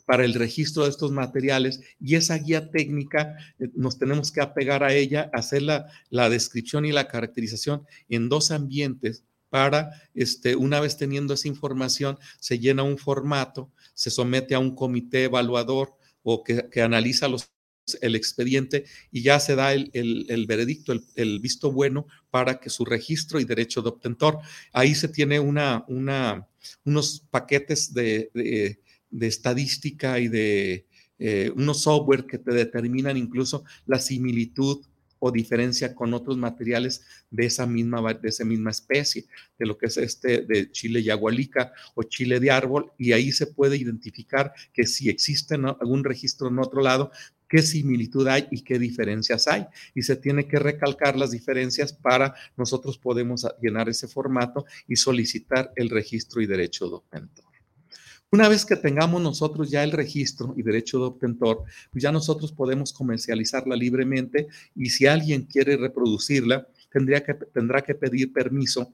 [0.06, 4.84] para el registro de estos materiales y esa guía técnica eh, nos tenemos que apegar
[4.84, 10.80] a ella, hacer la, la descripción y la caracterización en dos ambientes para, este, una
[10.80, 16.44] vez teniendo esa información, se llena un formato, se somete a un comité evaluador o
[16.44, 17.54] que, que analiza los
[18.02, 22.86] el expediente y ya se da el, el, veredicto, el, visto bueno para que su
[22.86, 24.39] registro y derecho de obtentor.
[24.72, 26.48] Ahí se tiene una, una,
[26.86, 28.80] unos paquetes de,
[29.13, 30.86] de estadística y de
[31.19, 34.84] eh, unos software que te determinan incluso la similitud
[35.19, 39.23] o diferencia con otros materiales de esa misma, de esa misma especie,
[39.58, 43.47] de lo que es este de chile yagualica o chile de árbol, y ahí se
[43.47, 47.10] puede identificar que si existe algún registro en otro lado,
[47.47, 49.65] qué similitud hay y qué diferencias hay.
[49.95, 55.71] Y se tiene que recalcar las diferencias para nosotros podemos llenar ese formato y solicitar
[55.78, 57.53] el registro y derecho documento.
[58.34, 62.52] Una vez que tengamos nosotros ya el registro y derecho de obtentor, pues ya nosotros
[62.52, 68.91] podemos comercializarla libremente y si alguien quiere reproducirla, tendría que, tendrá que pedir permiso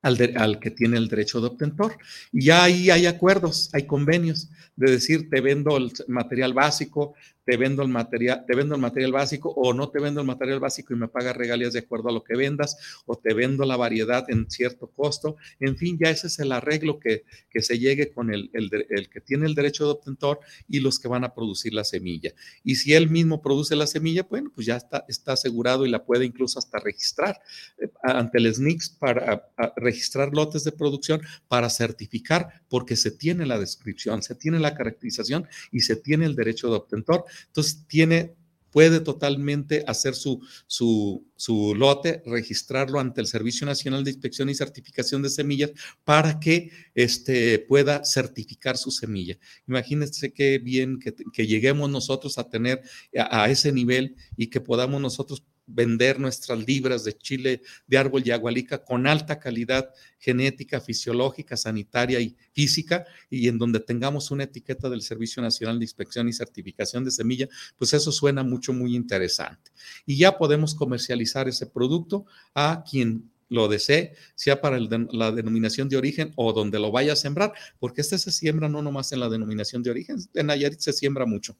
[0.00, 1.98] al, al, que tiene el derecho de obtentor.
[2.32, 7.12] Y ya ahí hay acuerdos, hay convenios de decir, te vendo el material básico,
[7.50, 10.60] te vendo el material, te vendo el material básico o no te vendo el material
[10.60, 13.76] básico y me pagas regalías de acuerdo a lo que vendas o te vendo la
[13.76, 15.34] variedad en cierto costo.
[15.58, 18.70] En fin, ya ese es el arreglo que, que se llegue con el, el,
[19.10, 22.32] que tiene el derecho de obtentor y los que van a producir la semilla.
[22.62, 26.04] Y si él mismo produce la semilla, bueno, pues ya está, está asegurado y la
[26.04, 27.40] puede incluso hasta registrar
[27.82, 33.58] eh, ante el SNICS para registrar lotes de producción para certificar porque se tiene la
[33.58, 37.24] descripción, se tiene la caracterización y se tiene el derecho de obtentor.
[37.46, 38.34] Entonces, tiene,
[38.70, 44.54] puede totalmente hacer su, su, su, lote, registrarlo ante el Servicio Nacional de Inspección y
[44.54, 45.72] Certificación de Semillas
[46.04, 49.38] para que este, pueda certificar su semilla.
[49.66, 52.82] Imagínense qué bien que, lleguemos nosotros a tener
[53.16, 58.84] a ese nivel y que podamos nosotros vender nuestras libras de chile de árbol yagualica
[58.84, 65.02] con alta calidad genética, fisiológica, sanitaria y física, y en donde tengamos una etiqueta del
[65.02, 69.70] Servicio Nacional de Inspección y Certificación de Semilla, pues eso suena mucho, muy interesante.
[70.06, 75.96] Y ya podemos comercializar ese producto a quien lo desee, sea para la denominación de
[75.96, 79.28] origen o donde lo vaya a sembrar, porque este se siembra no nomás en la
[79.28, 81.56] denominación de origen, en Nayarit se siembra mucho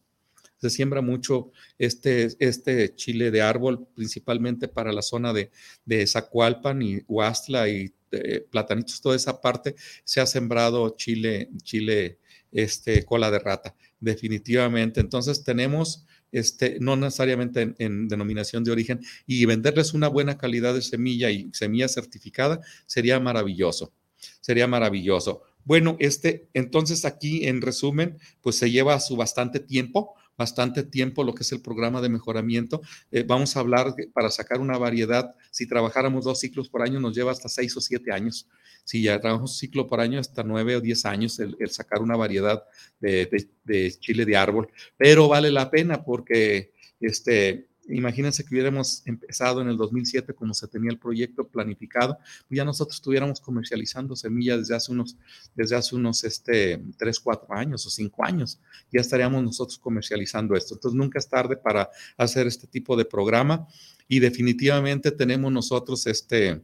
[0.61, 5.51] se siembra mucho este, este chile de árbol, principalmente para la zona de,
[5.85, 12.19] de Zacualpan y Huastla y eh, Platanitos, toda esa parte se ha sembrado chile, chile,
[12.53, 15.01] este, cola de rata, definitivamente.
[15.01, 20.75] Entonces tenemos, este, no necesariamente en, en, denominación de origen, y venderles una buena calidad
[20.75, 23.93] de semilla y semilla certificada sería maravilloso,
[24.41, 25.43] sería maravilloso.
[25.65, 31.35] Bueno, este, entonces aquí en resumen, pues se lleva su bastante tiempo bastante tiempo lo
[31.35, 32.81] que es el programa de mejoramiento.
[33.13, 37.15] Eh, vamos a hablar para sacar una variedad, si trabajáramos dos ciclos por año, nos
[37.15, 38.49] lleva hasta seis o siete años.
[38.85, 42.17] Si ya trabajamos un ciclo por año, hasta nueve o diez años el, sacar una
[42.17, 42.65] variedad
[43.01, 43.29] de,
[43.65, 44.69] de chile de árbol.
[44.97, 50.69] Pero vale la pena porque este, imagínense que hubiéramos empezado en el 2007 como se
[50.69, 55.17] tenía el proyecto planificado, ya nosotros estuviéramos comercializando semillas desde hace unos,
[55.55, 58.61] desde hace unos este, 3, 4 años o 5 años.
[58.93, 60.75] Ya estaríamos nosotros comercializando esto.
[60.75, 63.67] Entonces nunca es tarde para hacer este tipo de programa
[64.09, 66.61] y definitivamente tenemos nosotros este...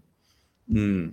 [0.66, 1.08] Mm,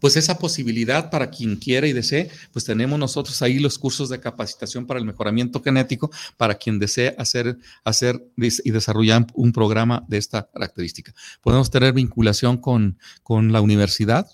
[0.00, 4.20] pues esa posibilidad para quien quiera y desee, pues tenemos nosotros ahí los cursos de
[4.20, 10.18] capacitación para el mejoramiento genético para quien desee hacer, hacer y desarrollar un programa de
[10.18, 11.14] esta característica.
[11.42, 14.26] Podemos tener vinculación con, con la universidad,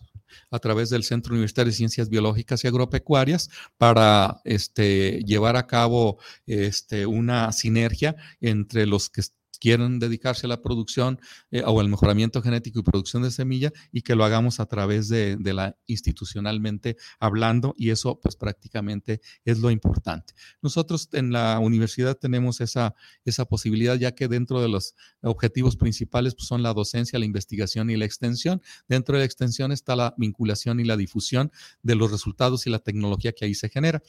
[0.51, 6.19] a través del Centro Universitario de Ciencias Biológicas y Agropecuarias para este, llevar a cabo
[6.47, 9.23] este, una sinergia entre los que
[9.63, 11.21] quieren dedicarse a la producción
[11.53, 15.09] eh, o al mejoramiento genético y producción de semilla y que lo hagamos a través
[15.09, 20.35] de, la institucionalmente hablando y eso pues prácticamente es lo importante.
[20.63, 26.35] Nosotros en la universidad tenemos esa, esa posibilidad ya que dentro de los objetivos principales
[26.35, 28.61] pues, son la docencia, la investigación y la extensión.
[28.89, 31.53] Dentro de la extensión está la vinculación y la difusión
[31.85, 34.03] de los resultados y la tecnología que ahí se genera.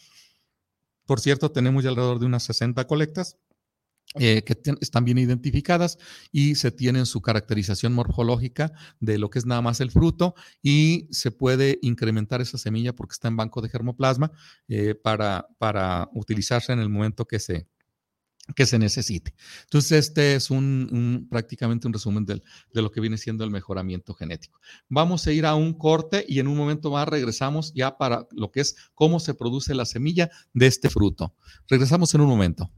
[1.06, 3.38] Por cierto, tenemos ya alrededor de unas 60 colectas
[4.20, 5.98] eh, que están bien identificadas
[6.32, 11.08] y se tienen su caracterización morfológica de lo que es nada más el fruto y
[11.12, 14.32] se puede incrementar esa semilla porque está en banco de germoplasma
[14.68, 17.68] eh, para, para utilizarse en el momento que se,
[18.56, 19.34] que se necesite.
[19.64, 22.42] Entonces, este es un, prácticamente un resumen de
[22.74, 24.60] lo que viene siendo el mejoramiento genético.
[24.90, 28.52] Vamos a ir a un corte y en un momento más regresamos ya para lo
[28.52, 31.36] que es cómo se produce la semilla de este fruto.
[31.68, 32.70] Regresamos en un momento.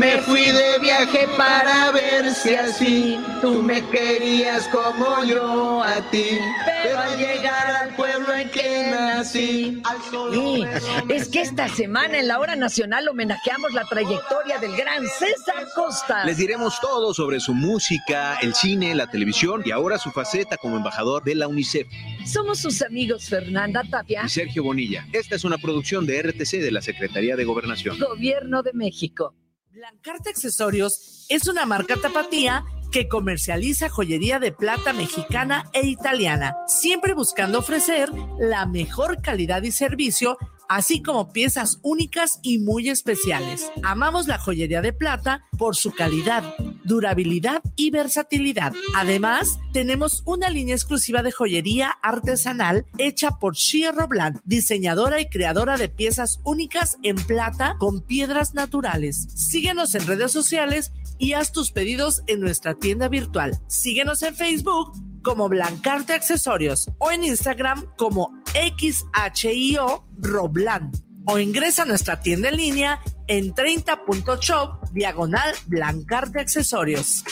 [0.00, 6.38] Me fui de viaje para ver si así tú me querías como yo a ti.
[6.64, 10.66] Pero al llegar al pueblo en que nací, al sol.
[11.10, 16.24] es que esta semana en la hora nacional homenajeamos la trayectoria del gran César Costa.
[16.24, 20.78] Les diremos todo sobre su música, el cine, la televisión y ahora su faceta como
[20.78, 21.86] embajador de la UNICEF.
[22.24, 25.06] Somos sus amigos Fernanda Tapia y Sergio Bonilla.
[25.12, 27.98] Esta es una producción de RTC de la Secretaría de Gobernación.
[27.98, 29.34] Gobierno de México.
[29.72, 37.14] Blancarte Accesorios es una marca tapatía que comercializa joyería de plata mexicana e italiana, siempre
[37.14, 43.70] buscando ofrecer la mejor calidad y servicio así como piezas únicas y muy especiales.
[43.84, 46.42] Amamos la joyería de plata por su calidad,
[46.84, 48.72] durabilidad y versatilidad.
[48.96, 55.76] Además, tenemos una línea exclusiva de joyería artesanal hecha por Shia Robland, diseñadora y creadora
[55.76, 59.28] de piezas únicas en plata con piedras naturales.
[59.34, 63.58] Síguenos en redes sociales y haz tus pedidos en nuestra tienda virtual.
[63.68, 70.90] Síguenos en Facebook como Blancarte Accesorios o en Instagram como XHIO Roblan
[71.26, 77.22] o ingresa a nuestra tienda en línea en 30.shop diagonal Blancarte Accesorios.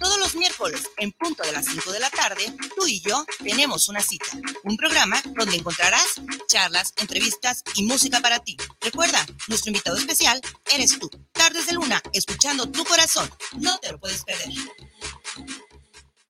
[0.00, 3.90] Todos los miércoles, en punto de las 5 de la tarde, tú y yo tenemos
[3.90, 4.24] una cita.
[4.64, 8.56] Un programa donde encontrarás charlas, entrevistas y música para ti.
[8.80, 10.40] Recuerda, nuestro invitado especial
[10.74, 11.10] eres tú.
[11.32, 13.28] Tardes de luna, escuchando tu corazón.
[13.58, 14.48] No te lo puedes perder.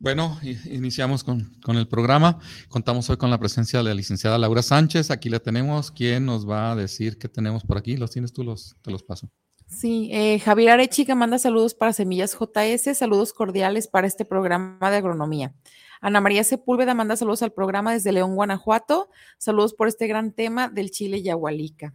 [0.00, 2.38] Bueno, iniciamos con, el programa.
[2.68, 5.10] Contamos hoy con la presencia de la licenciada Laura Sánchez.
[5.10, 5.90] Aquí la tenemos.
[5.90, 7.98] ¿Quién nos va a decir qué tenemos por aquí?
[7.98, 8.42] ¿Los tienes tú?
[8.42, 9.30] Los, te los paso.
[9.68, 14.96] Sí, eh, Javier Arechiga manda saludos para Semillas JS, saludos cordiales para este programa de
[14.96, 15.54] agronomía.
[16.00, 19.10] Ana María Sepúlveda manda saludos al programa desde León, Guanajuato.
[19.38, 21.94] Saludos por este gran tema del chile yahualica.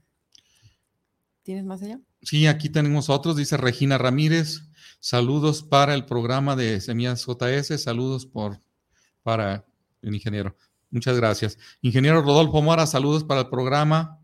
[1.42, 2.00] ¿Tienes más allá?
[2.22, 4.62] Sí, aquí tenemos otros, dice Regina Ramírez.
[5.00, 8.60] Saludos para el programa de Semillas JS, saludos por,
[9.22, 9.66] para
[10.02, 10.56] el ingeniero.
[10.90, 11.58] Muchas gracias.
[11.82, 14.20] Ingeniero Rodolfo Mora, saludos para el programa.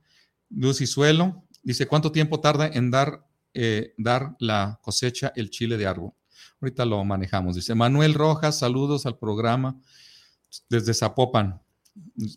[0.49, 5.77] Luz y Suelo, dice, ¿cuánto tiempo tarda en dar, eh, dar la cosecha el chile
[5.77, 6.13] de árbol?
[6.61, 7.55] Ahorita lo manejamos.
[7.55, 9.81] Dice Manuel Rojas, saludos al programa
[10.69, 11.59] desde Zapopan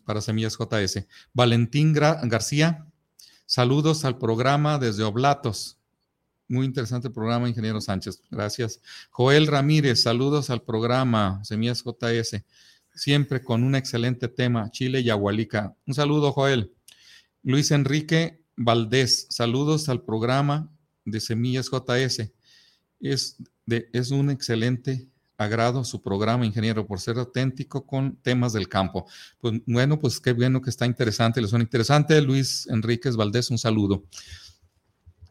[0.03, 1.05] para Semillas JS.
[1.31, 2.87] Valentín García,
[3.45, 5.77] saludos al programa desde Oblatos.
[6.47, 8.21] Muy interesante el programa, ingeniero Sánchez.
[8.31, 8.81] Gracias.
[9.11, 12.43] Joel Ramírez, saludos al programa Semillas JS.
[12.95, 15.75] Siempre con un excelente tema, Chile y Agualica.
[15.85, 16.73] Un saludo, Joel.
[17.43, 20.71] Luis Enrique Valdés, saludos al programa
[21.03, 22.31] de Semillas JS.
[23.11, 23.37] Es,
[23.67, 29.05] es un excelente agrado su programa, ingeniero, por ser auténtico con temas del campo.
[29.39, 32.21] Pues bueno, pues qué bueno que está interesante, le suena interesante.
[32.21, 34.05] Luis Enríquez Valdés, un saludo.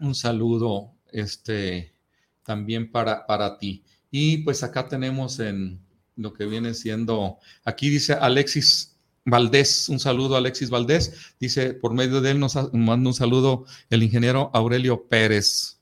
[0.00, 1.94] Un saludo este,
[2.42, 3.84] también para, para ti.
[4.10, 5.80] Y pues acá tenemos en
[6.16, 11.94] lo que viene siendo, aquí dice Alexis Valdés, un saludo a Alexis Valdés, dice, por
[11.94, 15.80] medio de él nos manda un saludo el ingeniero Aurelio Pérez.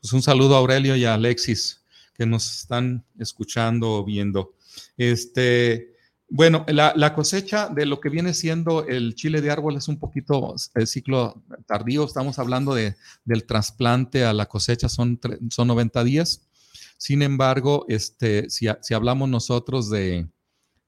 [0.00, 1.82] Pues un saludo a Aurelio y a Alexis
[2.14, 4.54] que nos están escuchando o viendo.
[4.96, 5.94] Este,
[6.28, 10.54] bueno, la, cosecha de lo que viene siendo el chile de árbol es un poquito
[10.74, 12.04] el ciclo tardío.
[12.04, 15.20] Estamos hablando de, del trasplante a la cosecha, son,
[15.50, 16.48] son 90 días.
[16.96, 20.28] Sin embargo, este, si, si hablamos nosotros de,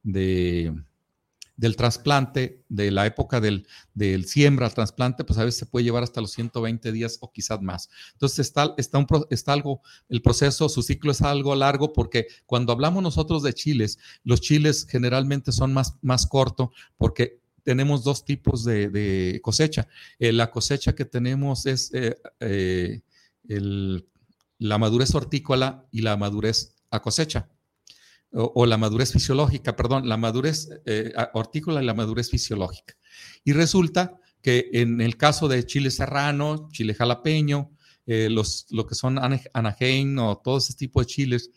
[0.02, 0.72] de
[1.56, 5.84] del trasplante, de la época del, del siembra al trasplante, pues a veces se puede
[5.84, 7.88] llevar hasta los 120 días o quizás más.
[8.12, 12.72] Entonces está, está, un, está algo, el proceso, su ciclo es algo largo porque cuando
[12.72, 18.64] hablamos nosotros de chiles, los chiles generalmente son más, más cortos porque tenemos dos tipos
[18.64, 19.88] de, cosecha.
[20.18, 23.00] Eh, la cosecha que tenemos es eh, eh,
[24.58, 27.48] la madurez hortícola y la madurez a cosecha
[28.32, 32.94] o, la madurez fisiológica, perdón, la madurez eh, hortícola y la madurez fisiológica.
[33.44, 37.70] Y resulta que en el caso de chile serrano, chile jalapeño,
[38.06, 41.50] eh, los, lo que son anaheim o todo ese tipo de chiles,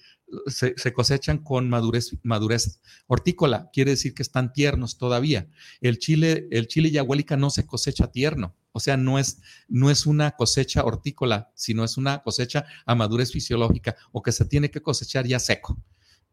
[0.48, 5.48] se, cosechan con madurez, madurez hortícola, quiere decir que están tiernos todavía.
[5.82, 6.92] El chile, el chile
[7.38, 11.98] no se cosecha tierno, o sea, no es, no es una cosecha hortícola, sino es
[11.98, 15.78] una cosecha a madurez fisiológica o que se tiene que cosechar ya seco.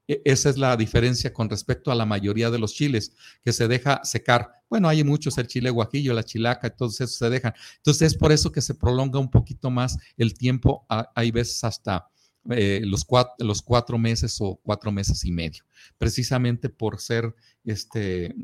[0.09, 3.12] E, esa es la diferencia con respecto a la mayoría de los chiles,
[3.44, 4.50] que se deja secar.
[4.68, 7.54] Bueno, hay muchos, el chile guajillo, la chilaca, todos esos se dejan.
[7.76, 12.09] Entonces es por eso que se prolonga un poquito más el tiempo, hay veces hasta
[12.50, 15.64] eh, los, cuatro, los cuatro meses o cuatro meses y medio,
[15.98, 17.34] precisamente por ser,
[17.64, 18.34] este,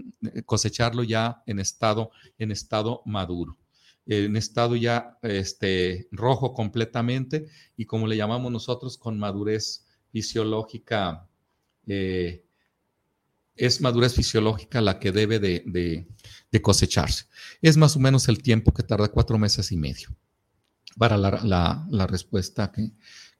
[0.44, 3.56] cosecharlo ya en estado, en estado maduro
[4.06, 7.46] en estado ya este, rojo completamente
[7.76, 11.28] y como le llamamos nosotros con madurez fisiológica
[11.86, 12.44] eh,
[13.56, 16.08] es madurez fisiológica la que debe de,
[16.60, 17.26] cosecharse.
[17.60, 20.08] Es más o menos el tiempo que tarda cuatro meses y medio
[20.96, 22.72] para la, respuesta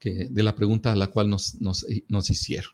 [0.03, 2.73] de la pregunta a la cual nos, nos, hicieron.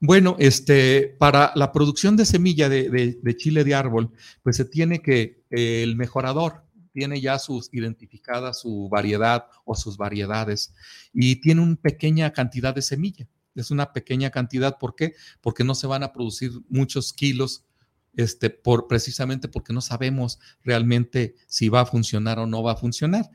[0.00, 4.10] Bueno, este, para la producción de semilla de, chile de árbol,
[4.42, 10.74] pues se tiene que el mejorador tiene ya sus identificada su variedad o sus variedades
[11.12, 13.28] y tiene una pequeña cantidad de semilla
[13.60, 14.78] es una pequeña cantidad.
[14.78, 15.14] ¿Por qué?
[15.40, 17.64] Porque no se van a producir muchos kilos,
[18.14, 22.76] este, por, precisamente porque no sabemos realmente si va a funcionar o no va a
[22.76, 23.30] funcionar.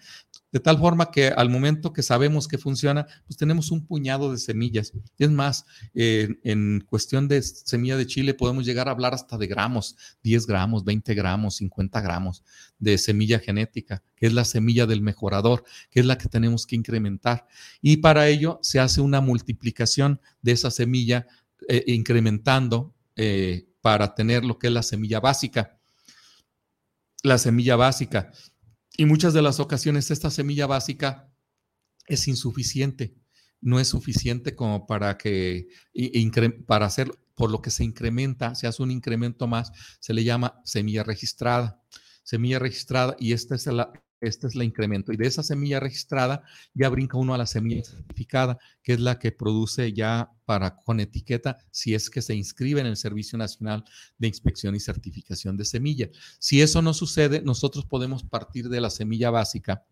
[0.54, 4.38] De tal forma que al momento que sabemos que funciona, pues tenemos un puñado de
[4.38, 4.94] semillas.
[5.18, 9.98] Es más, en cuestión de semilla de chile podemos llegar a hablar hasta de gramos,
[10.22, 12.44] 10 gramos, 20 gramos, 50 gramos
[12.78, 16.76] de semilla genética, que es la semilla del mejorador, que es la que tenemos que
[16.76, 17.48] incrementar.
[17.82, 21.26] Y para ello se hace una multiplicación de esa semilla
[21.68, 25.80] eh, incrementando eh, para tener lo que es la semilla básica.
[27.24, 28.32] La semilla básica
[28.98, 31.32] y muchas de las ocasiones esta semilla básica
[32.08, 33.16] es insuficiente,
[33.62, 35.68] no es suficiente como para que,
[36.68, 40.62] para hacer, por lo que se incrementa, se hace un incremento más, se le llama
[40.64, 41.82] semilla registrada.
[42.26, 43.92] Semilla registrada y esta es la,
[44.24, 45.12] este es el incremento.
[45.12, 46.44] Y de esa semilla registrada
[46.74, 51.00] ya brinca uno a la semilla certificada, que es la que produce ya para con
[51.00, 53.84] etiqueta si es que se inscribe en el Servicio Nacional
[54.18, 56.10] de Inspección y Certificación de Semilla.
[56.40, 59.86] Si eso no sucede, nosotros podemos partir de la semilla básica.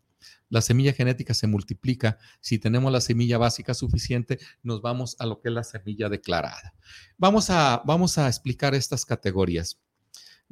[0.49, 2.17] La semilla genética se multiplica.
[2.41, 6.73] Si tenemos la semilla básica suficiente, nos vamos a lo que es la semilla declarada.
[7.17, 9.79] Vamos a, vamos a explicar estas categorías.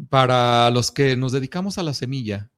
[0.09, 2.49] Para los que nos dedicamos a la semilla,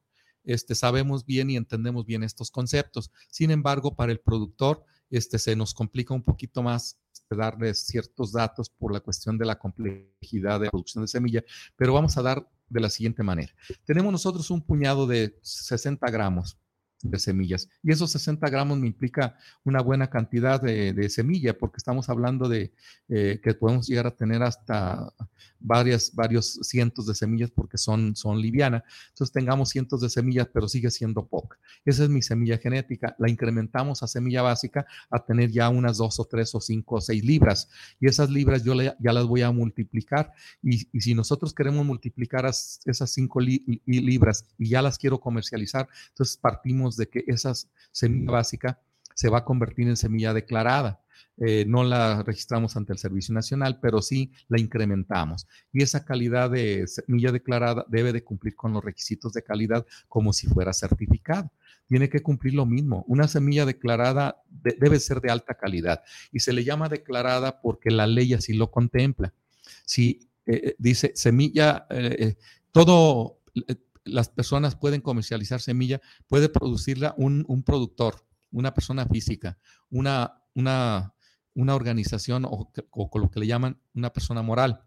[0.44, 3.12] este, sabemos bien y entendemos bien estos conceptos.
[3.30, 6.98] Sin embargo, para el productor este, se nos complica un poquito más
[7.30, 11.44] darles ciertos datos por la cuestión de la complejidad de producción de semilla,
[11.76, 13.54] pero vamos a dar de la siguiente manera.
[13.86, 16.58] Tenemos nosotros un puñado de 60 gramos
[17.04, 17.70] de semillas.
[17.84, 22.74] Y esos 60 gramos me implica una buena cantidad de, semilla, porque estamos hablando de
[23.10, 25.12] eh, que podemos llegar a tener hasta
[25.60, 28.84] varias, varios cientos de semillas porque son, son livianas.
[29.10, 31.58] Entonces tengamos cientos de semillas, pero sigue siendo poca.
[31.86, 33.16] Esa es mi semilla genética.
[33.20, 37.02] La incrementamos a semilla básica a tener ya unas dos o tres o cinco o
[37.02, 37.70] seis libras.
[38.00, 40.34] Y esas libras yo ya las voy a multiplicar.
[40.62, 46.91] Y, si nosotros queremos multiplicar esas cinco libras y ya las quiero comercializar, entonces partimos
[46.98, 47.54] de que esa
[47.92, 48.80] semilla básica
[49.16, 51.02] se va a convertir en semilla declarada.
[51.38, 55.48] Eh, no la registramos ante el Servicio Nacional, pero sí la incrementamos.
[55.72, 60.34] Y esa calidad de semilla declarada debe de cumplir con los requisitos de calidad como
[60.34, 61.52] si fuera certificada.
[61.88, 63.04] Tiene que cumplir lo mismo.
[63.08, 68.08] Una semilla declarada debe ser de alta calidad y se le llama declarada porque la
[68.08, 69.34] ley así lo contempla.
[69.86, 71.88] Si eh, eh, dice semilla,
[72.72, 73.40] todo
[74.04, 79.58] las personas pueden comercializar semilla, puede producirla un, productor, una persona física,
[79.90, 81.14] una, una,
[81.54, 84.84] una organización o, o, lo que le llaman una persona moral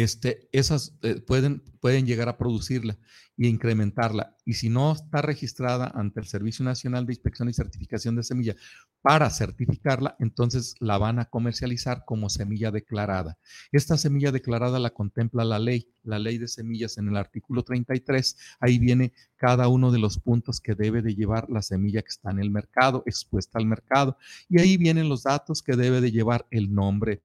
[0.00, 2.98] este, esas eh, pueden, pueden llegar a producirla
[3.38, 4.36] e incrementarla.
[4.44, 8.54] Y si no está registrada ante el Servicio Nacional de Inspección y Certificación de Semilla
[9.00, 13.38] para certificarla, entonces la van a comercializar como semilla declarada.
[13.72, 18.36] Esta semilla declarada la contempla la ley, la ley de semillas en el artículo 33.
[18.60, 22.30] Ahí viene cada uno de los puntos que debe de llevar la semilla que está
[22.30, 24.18] en el mercado, expuesta al mercado.
[24.50, 27.22] Y ahí vienen los datos que debe de llevar el nombre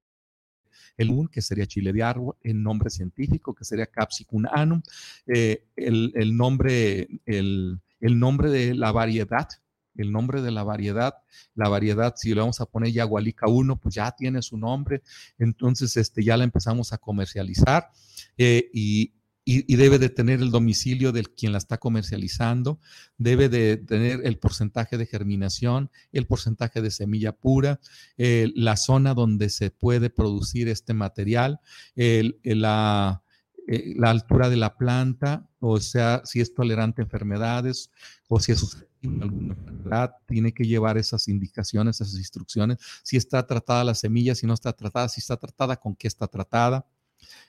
[0.98, 4.82] el un, que sería chile de árbol, el nombre científico, que sería Capsicum anum,
[5.28, 9.48] eh, el, nombre, el, nombre de la variedad,
[9.96, 11.16] el nombre de la variedad,
[11.54, 15.02] la variedad, si le vamos a poner Yagualica 1, pues ya tiene su nombre,
[15.38, 17.90] entonces este, ya la empezamos a comercializar
[18.38, 19.14] eh, y,
[19.48, 22.80] y, debe de tener el domicilio del quien la está comercializando,
[23.20, 27.80] debe de tener el porcentaje de germinación, el porcentaje de semilla pura,
[28.18, 31.60] la zona donde se puede producir este material,
[31.96, 33.22] la,
[33.68, 37.92] eh, la, altura de la planta, o sea, si es tolerante a enfermedades
[38.28, 43.84] o si es alguna enfermedad, tiene que llevar esas indicaciones, esas instrucciones, si está tratada
[43.84, 46.86] la semilla, si no está tratada, si está tratada, con qué está tratada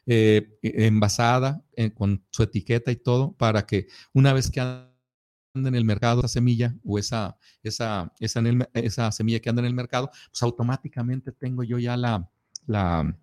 [0.06, 4.90] eh, e, envasada eh, con su etiqueta y todo, para que una vez que anda
[5.54, 8.42] en el mercado esa semilla o esa, esa, esa,
[8.74, 12.30] esa semilla que anda en el mercado, pues automáticamente tengo yo ya la,
[12.66, 13.16] la,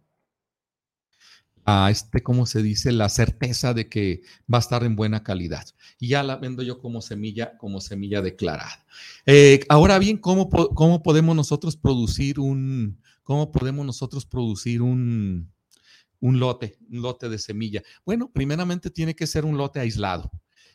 [1.66, 2.92] a este, ¿cómo se dice?
[2.92, 5.66] La certeza de que va a estar en buena calidad.
[6.00, 8.86] Y ya la vendo yo como semilla, como semilla declarada.
[9.26, 15.53] Eh, ahora bien, ¿cómo, ¿cómo podemos nosotros producir un, cómo podemos nosotros producir un,
[16.24, 17.84] un lote, un lote de semilla?
[18.06, 20.32] Bueno, primeramente tiene que ser un lote aislado.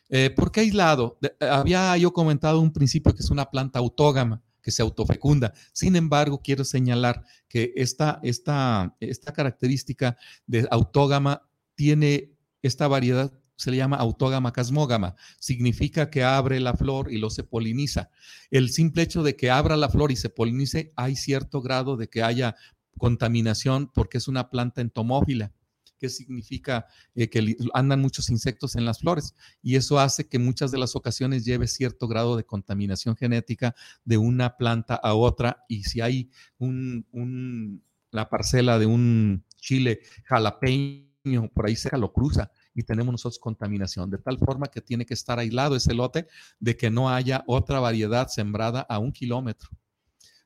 [0.07, 1.17] Eh, ¿Por qué aislado?
[1.39, 5.53] había yo comentado un principio que es una planta autógama que se autofecunda.
[5.73, 12.31] Sin embargo, quiero señalar que esta, esta, esta característica de autógama tiene
[12.61, 15.15] esta variedad se le llama autógama casmógama.
[15.37, 18.09] Significa que abre la flor y lo se poliniza.
[18.51, 22.07] El simple hecho de que abra la flor y se polinice, hay cierto grado de
[22.07, 22.55] que haya
[22.99, 25.51] contaminación porque es una planta entomófila,
[25.99, 29.35] que significa eh, que andan muchos insectos en las flores.
[29.61, 33.75] Y eso hace que muchas de las ocasiones lleve cierto grado de contaminación genética
[34.05, 35.65] de una planta a otra.
[35.67, 41.09] Y si hay un, la parcela de un chile jalapeño
[41.53, 45.13] por ahí cerca lo cruza y tenemos nosotros contaminación, de tal forma que tiene que
[45.13, 46.27] estar aislado ese lote
[46.59, 49.69] de que no haya otra variedad sembrada a un kilómetro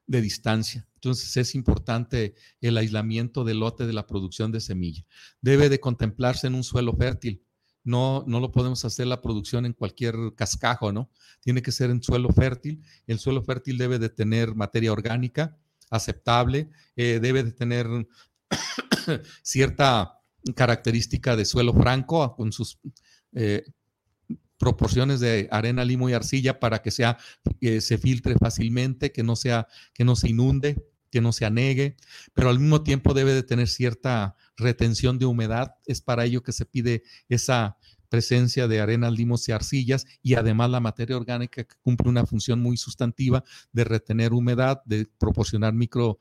[0.07, 0.87] de distancia.
[0.95, 5.05] Entonces es importante el aislamiento del lote de la producción de semilla.
[5.41, 7.43] Debe de contemplarse en un suelo fértil.
[7.83, 11.09] No, no lo podemos hacer la producción en cualquier cascajo, ¿no?
[11.41, 12.81] Tiene que ser en suelo fértil.
[13.07, 15.57] El suelo fértil debe de tener materia orgánica
[15.89, 17.87] aceptable, eh, debe de tener
[19.43, 20.19] cierta
[20.55, 22.79] característica de suelo franco con sus
[23.33, 23.63] eh,
[24.63, 27.17] proporciones de arena, limo y arcilla para que sea,
[27.59, 31.97] se filtre fácilmente, que no, sea, que no se inunde, que no se anegue,
[32.33, 35.75] pero al mismo tiempo debe de tener cierta retención de humedad.
[35.85, 37.75] Es para ello que se pide esa
[38.07, 42.61] presencia de arenas, limos y arcillas y además la materia orgánica que cumple una función
[42.61, 43.43] muy sustantiva
[43.73, 46.19] de retener humedad, de proporcionar micro,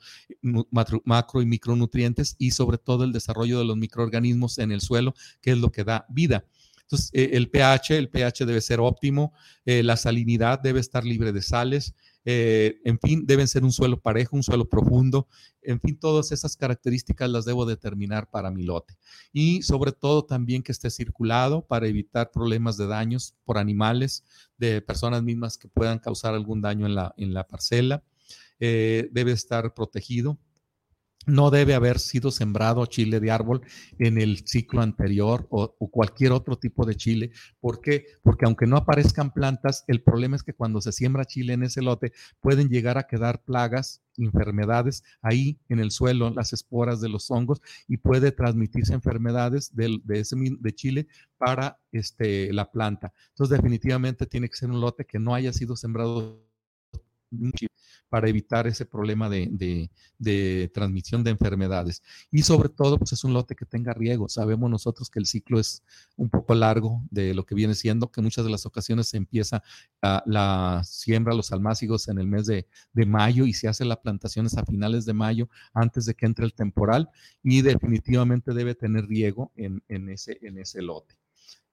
[1.05, 5.53] macro y micronutrientes y sobre todo el desarrollo de los microorganismos en el suelo, que
[5.53, 6.45] es lo que da vida.
[6.93, 9.33] Entonces, eh, el pH, el pH debe ser óptimo,
[9.65, 11.95] eh, la salinidad debe estar libre de sales,
[12.27, 15.27] eh, en fin, deben ser un suelo parejo, un suelo profundo,
[15.63, 18.95] en fin, todas esas características las debo determinar para mi lote.
[19.33, 24.23] Y sobre todo también que esté circulado para evitar problemas de daños por animales,
[24.59, 28.05] de personas mismas que puedan causar algún daño en la, en la parcela.
[28.59, 30.39] debe estar protegido
[31.27, 33.63] no debe haber sido sembrado chile de árbol
[33.99, 37.31] en el ciclo anterior o, cualquier otro tipo de chile.
[37.61, 38.07] ¿Por qué?
[38.23, 41.83] Porque aunque no aparezcan plantas, el problema es que cuando se siembra chile en ese
[41.83, 47.31] lote pueden llegar a quedar plagas, enfermedades ahí en el suelo, las esporas de los
[47.31, 51.07] hongos y puede transmitirse enfermedades de, ese, de chile
[51.39, 53.13] para este, la planta.
[53.31, 56.43] Entonces definitivamente tiene que ser un lote que no haya sido sembrado
[58.13, 59.89] para evitar ese problema de,
[60.75, 62.03] transmisión de enfermedades.
[62.31, 64.29] Y sobre todo, pues es un lote que tenga riego.
[64.29, 65.83] Sabemos nosotros que el ciclo es
[66.17, 69.63] un poco largo de lo que viene siendo, que muchas de las ocasiones se empieza
[70.03, 72.67] la, siembra, los almácigos en el mes de,
[73.07, 76.53] mayo y se hace las plantaciones a finales de mayo antes de que entre el
[76.53, 77.09] temporal
[77.43, 81.17] y definitivamente debe tener riego en, ese, en ese lote.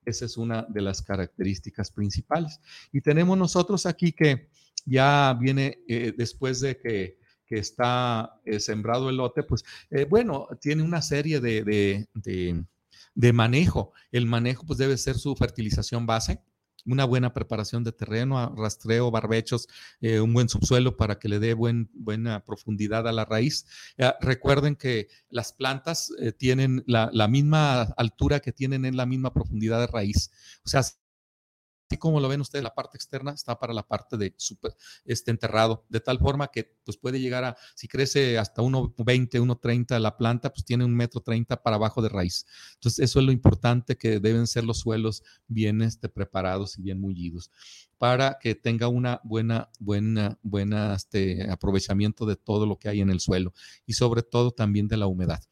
[0.06, 2.60] Esa es una de las características principales.
[2.92, 4.48] Y tenemos nosotros aquí que
[4.86, 7.20] ya viene eh, después de que,
[7.50, 13.92] está eh, sembrado el lote, pues eh, bueno, tiene una serie de, de, manejo.
[14.12, 16.44] El manejo pues debe ser su fertilización base,
[16.86, 19.66] una buena preparación de terreno, rastreo, barbechos,
[20.00, 23.66] un buen subsuelo para que le dé buen, buena profundidad a la raíz.
[24.20, 29.80] recuerden que las plantas tienen la, la, misma altura que tienen en la misma profundidad
[29.80, 30.30] de raíz.
[30.64, 30.84] O sea,
[31.98, 34.74] como lo ven ustedes, la parte externa está para la parte de super,
[35.04, 39.98] este enterrado, de tal forma que pues puede llegar a, si crece hasta 1,20, 1,30
[39.98, 42.46] la planta, pues tiene un metro 30 para abajo de raíz.
[42.74, 47.00] Entonces, eso es lo importante que deben ser los suelos bien este, preparados y bien
[47.00, 47.50] mullidos
[48.00, 53.10] para que tenga una buena, buena, buena este, aprovechamiento de todo lo que hay en
[53.10, 53.52] el suelo
[53.84, 55.42] y sobre todo también de la humedad.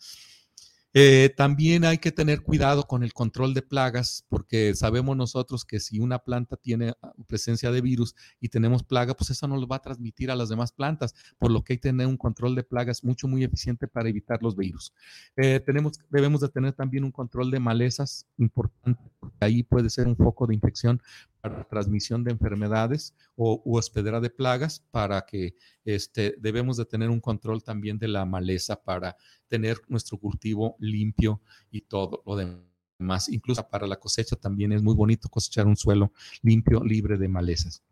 [0.95, 5.81] Eh, también hay que tener cuidado con el control de plagas, porque sabemos nosotros que
[5.81, 9.67] si una planta tiene ah, presencia de virus y tenemos plaga, pues eso no lo
[9.67, 12.55] va a transmitir a las demás plantas, por lo que hay que tener un control
[12.55, 14.93] de plagas mucho, muy eficiente para evitar los virus.
[15.37, 20.07] Eh, tenemos, debemos de tener también un control de malezas importante, porque ahí puede ser
[20.07, 21.03] un foco de infección
[21.69, 27.63] transmisión de enfermedades o hospedera de plagas para que este, debemos de tener un control
[27.63, 29.17] también de la maleza para
[29.49, 31.41] tener nuestro cultivo limpio
[31.71, 33.29] y todo lo demás.
[33.29, 37.83] Incluso para la cosecha también es muy bonito cosechar un suelo limpio, libre de malezas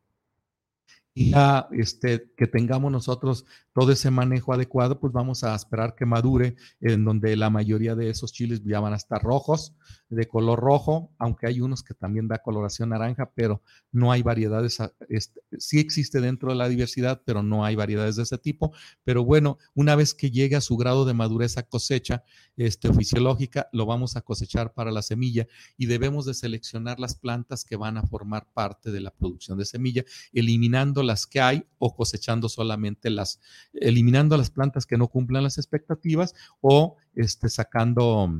[1.16, 6.04] y ya este, que tengamos nosotros todo ese manejo adecuado, pues vamos a esperar que
[6.04, 9.74] madure, en donde la mayoría de esos chiles ya van a estar rojos,
[10.08, 14.78] de color rojo, aunque hay unos que también da coloración naranja, pero no hay variedades,
[15.08, 18.72] este, sí existe dentro de la diversidad, pero no hay variedades de ese tipo.
[19.04, 22.22] Pero bueno, una vez que llegue a su grado de madurez a cosecha
[22.56, 25.46] este, fisiológica, lo vamos a cosechar para la semilla
[25.76, 29.64] y debemos de seleccionar las plantas que van a formar parte de la producción de
[29.64, 33.40] semilla, eliminando las que hay o cosechando solamente las,
[33.72, 38.30] eliminando las plantas que no cumplan las expectativas o este, sacando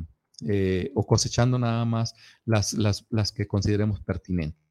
[0.46, 2.14] eh, o cosechando nada más
[2.44, 4.66] las, las, las que consideremos pertinentes.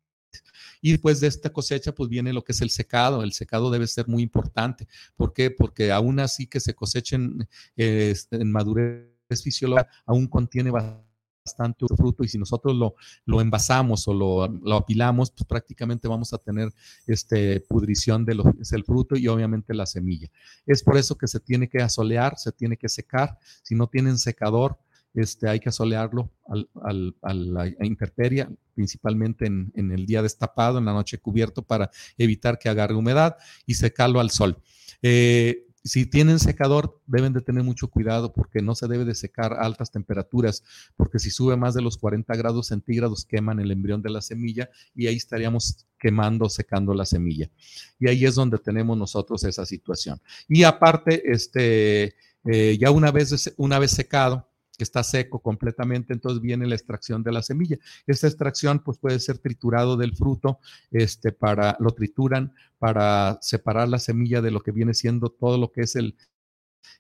[0.82, 3.24] Y después de esta cosecha, pues viene lo que es el secado.
[3.24, 4.88] El secado debe ser muy importante.
[5.16, 5.50] ¿Por qué?
[5.52, 9.08] Porque aún así que se cosechen eh, en madurez
[9.42, 12.96] fisiológica, aún contiene bastante fruto y si nosotros lo,
[13.26, 16.72] lo envasamos o lo, lo, apilamos, pues prácticamente vamos a tener
[17.06, 18.44] este, pudrición de lo
[18.86, 20.30] fruto y obviamente la semilla.
[20.66, 23.38] Es por eso que se tiene que asolear, se tiene que secar.
[23.64, 24.78] Si no tienen secador,
[25.16, 30.86] este, hay que asolearlo al, a la intemperie, principalmente en, en, el día destapado, en
[30.86, 34.62] la noche cubierto, para evitar que agarre humedad y secarlo al sol.
[35.02, 39.54] Eh, si tienen secador, deben de tener mucho cuidado porque no se debe de secar
[39.54, 40.64] a altas temperaturas,
[40.98, 44.68] porque si sube más de los 40 grados centígrados queman el embrión de la semilla
[44.96, 47.52] y ahí estaríamos quemando, secando la semilla.
[48.00, 50.20] Y ahí es donde tenemos nosotros esa situación.
[50.48, 56.42] Y aparte, este, eh, ya una vez, una vez secado, que está seco completamente, entonces
[56.42, 57.78] viene la extracción de la semilla.
[58.08, 60.60] Esta extracción pues puede ser triturado del fruto,
[60.92, 65.72] este, para, lo trituran para separar la semilla de lo que viene siendo todo lo
[65.72, 66.16] que es el,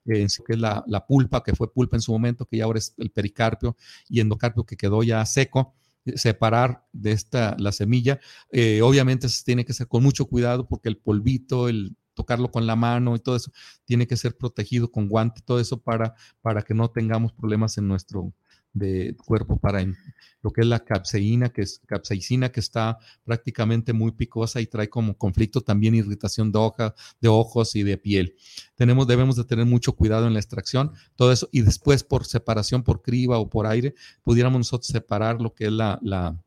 [0.06, 2.94] eh, que es la, pulpa, que fue pulpa en su momento, que ya ahora es
[2.98, 3.76] el pericarpio
[4.10, 5.74] y endocarpio que quedó ya seco
[6.06, 8.20] eh, separar de esta la semilla.
[8.52, 12.66] Eh, obviamente se tiene que hacer con mucho cuidado porque el polvito, el tocarlo con
[12.66, 13.52] la mano y todo eso,
[13.86, 17.88] tiene que ser protegido con guante, todo eso para, para que no tengamos problemas en
[17.88, 18.34] nuestro,
[18.76, 19.84] de cuerpo para
[20.42, 24.90] lo que es la capseína, que es capsaicina, que está prácticamente muy picosa y trae
[24.90, 28.36] como conflicto también irritación de, hoja, de ojos y de piel.
[28.76, 32.84] Tenemos, debemos de tener mucho cuidado en la extracción, todo eso, y después por separación,
[32.84, 36.38] por criba o por aire, pudiéramos nosotros separar lo que es la, la,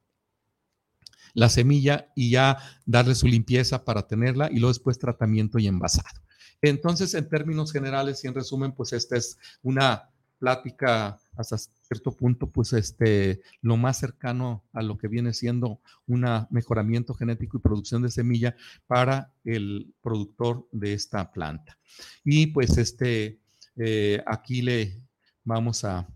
[1.38, 6.20] la semilla y ya darle su limpieza para tenerla y luego después tratamiento y envasado.
[6.60, 10.10] Entonces, en términos generales y en resumen, pues esta es una
[10.40, 16.26] plática hasta cierto punto, pues este, lo más cercano a lo que viene siendo un
[16.50, 18.56] mejoramiento genético y producción de semilla
[18.88, 21.78] para el productor de esta planta.
[22.24, 23.38] Y pues este,
[23.76, 25.00] eh, aquí le
[25.44, 26.08] vamos a,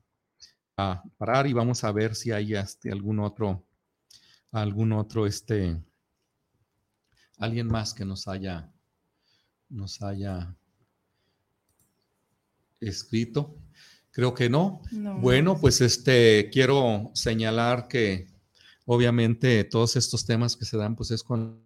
[1.16, 3.64] parar y vamos a ver si hay este, algún otro,
[4.52, 5.82] algún otro, este,
[7.38, 8.70] alguien más que nos haya,
[9.68, 10.54] nos haya
[12.80, 13.56] escrito.
[14.10, 14.82] Creo que no.
[15.20, 18.28] Bueno, pues este quiero señalar que
[18.84, 21.62] obviamente todos estos temas que se dan pues es con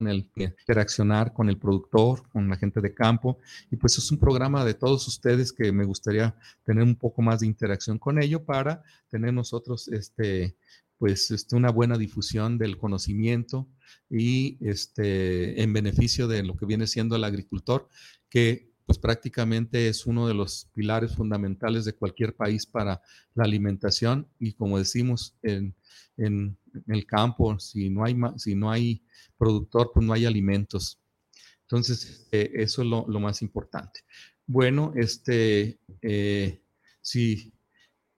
[0.00, 3.38] el interaccionar con el productor, con la gente de campo
[3.70, 7.40] y pues es un programa de todos ustedes que me gustaría tener un poco más
[7.40, 10.56] de interacción con ello para tener nosotros este
[10.98, 13.68] pues este, una buena difusión del conocimiento
[14.10, 17.88] y este en beneficio de lo que viene siendo el agricultor
[18.28, 23.02] que pues prácticamente es uno de los pilares fundamentales de cualquier país para
[23.34, 25.74] la alimentación y como decimos en,
[26.16, 29.02] el campo, si no, hay, si no hay
[29.36, 30.98] productor, pues no hay alimentos.
[31.62, 34.00] Entonces, eh, eso es lo, más importante.
[34.46, 36.62] Bueno, este, eh,
[37.02, 37.52] si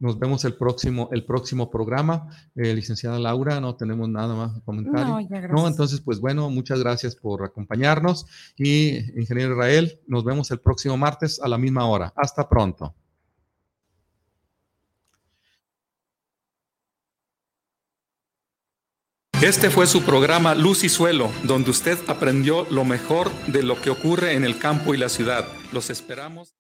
[0.01, 2.29] nos vemos el próximo, el próximo programa.
[2.55, 5.07] Eh, licenciada Laura, no tenemos nada más que comentar.
[5.07, 8.27] No, no, entonces, pues bueno, muchas gracias por acompañarnos.
[8.57, 12.13] Y ingeniero Israel, nos vemos el próximo martes a la misma hora.
[12.17, 12.95] Hasta pronto.
[19.41, 23.91] Este fue su programa Luz y Suelo, donde usted aprendió lo mejor de lo que
[23.91, 25.47] ocurre en el campo y la ciudad.
[25.73, 26.57] Los esperamos.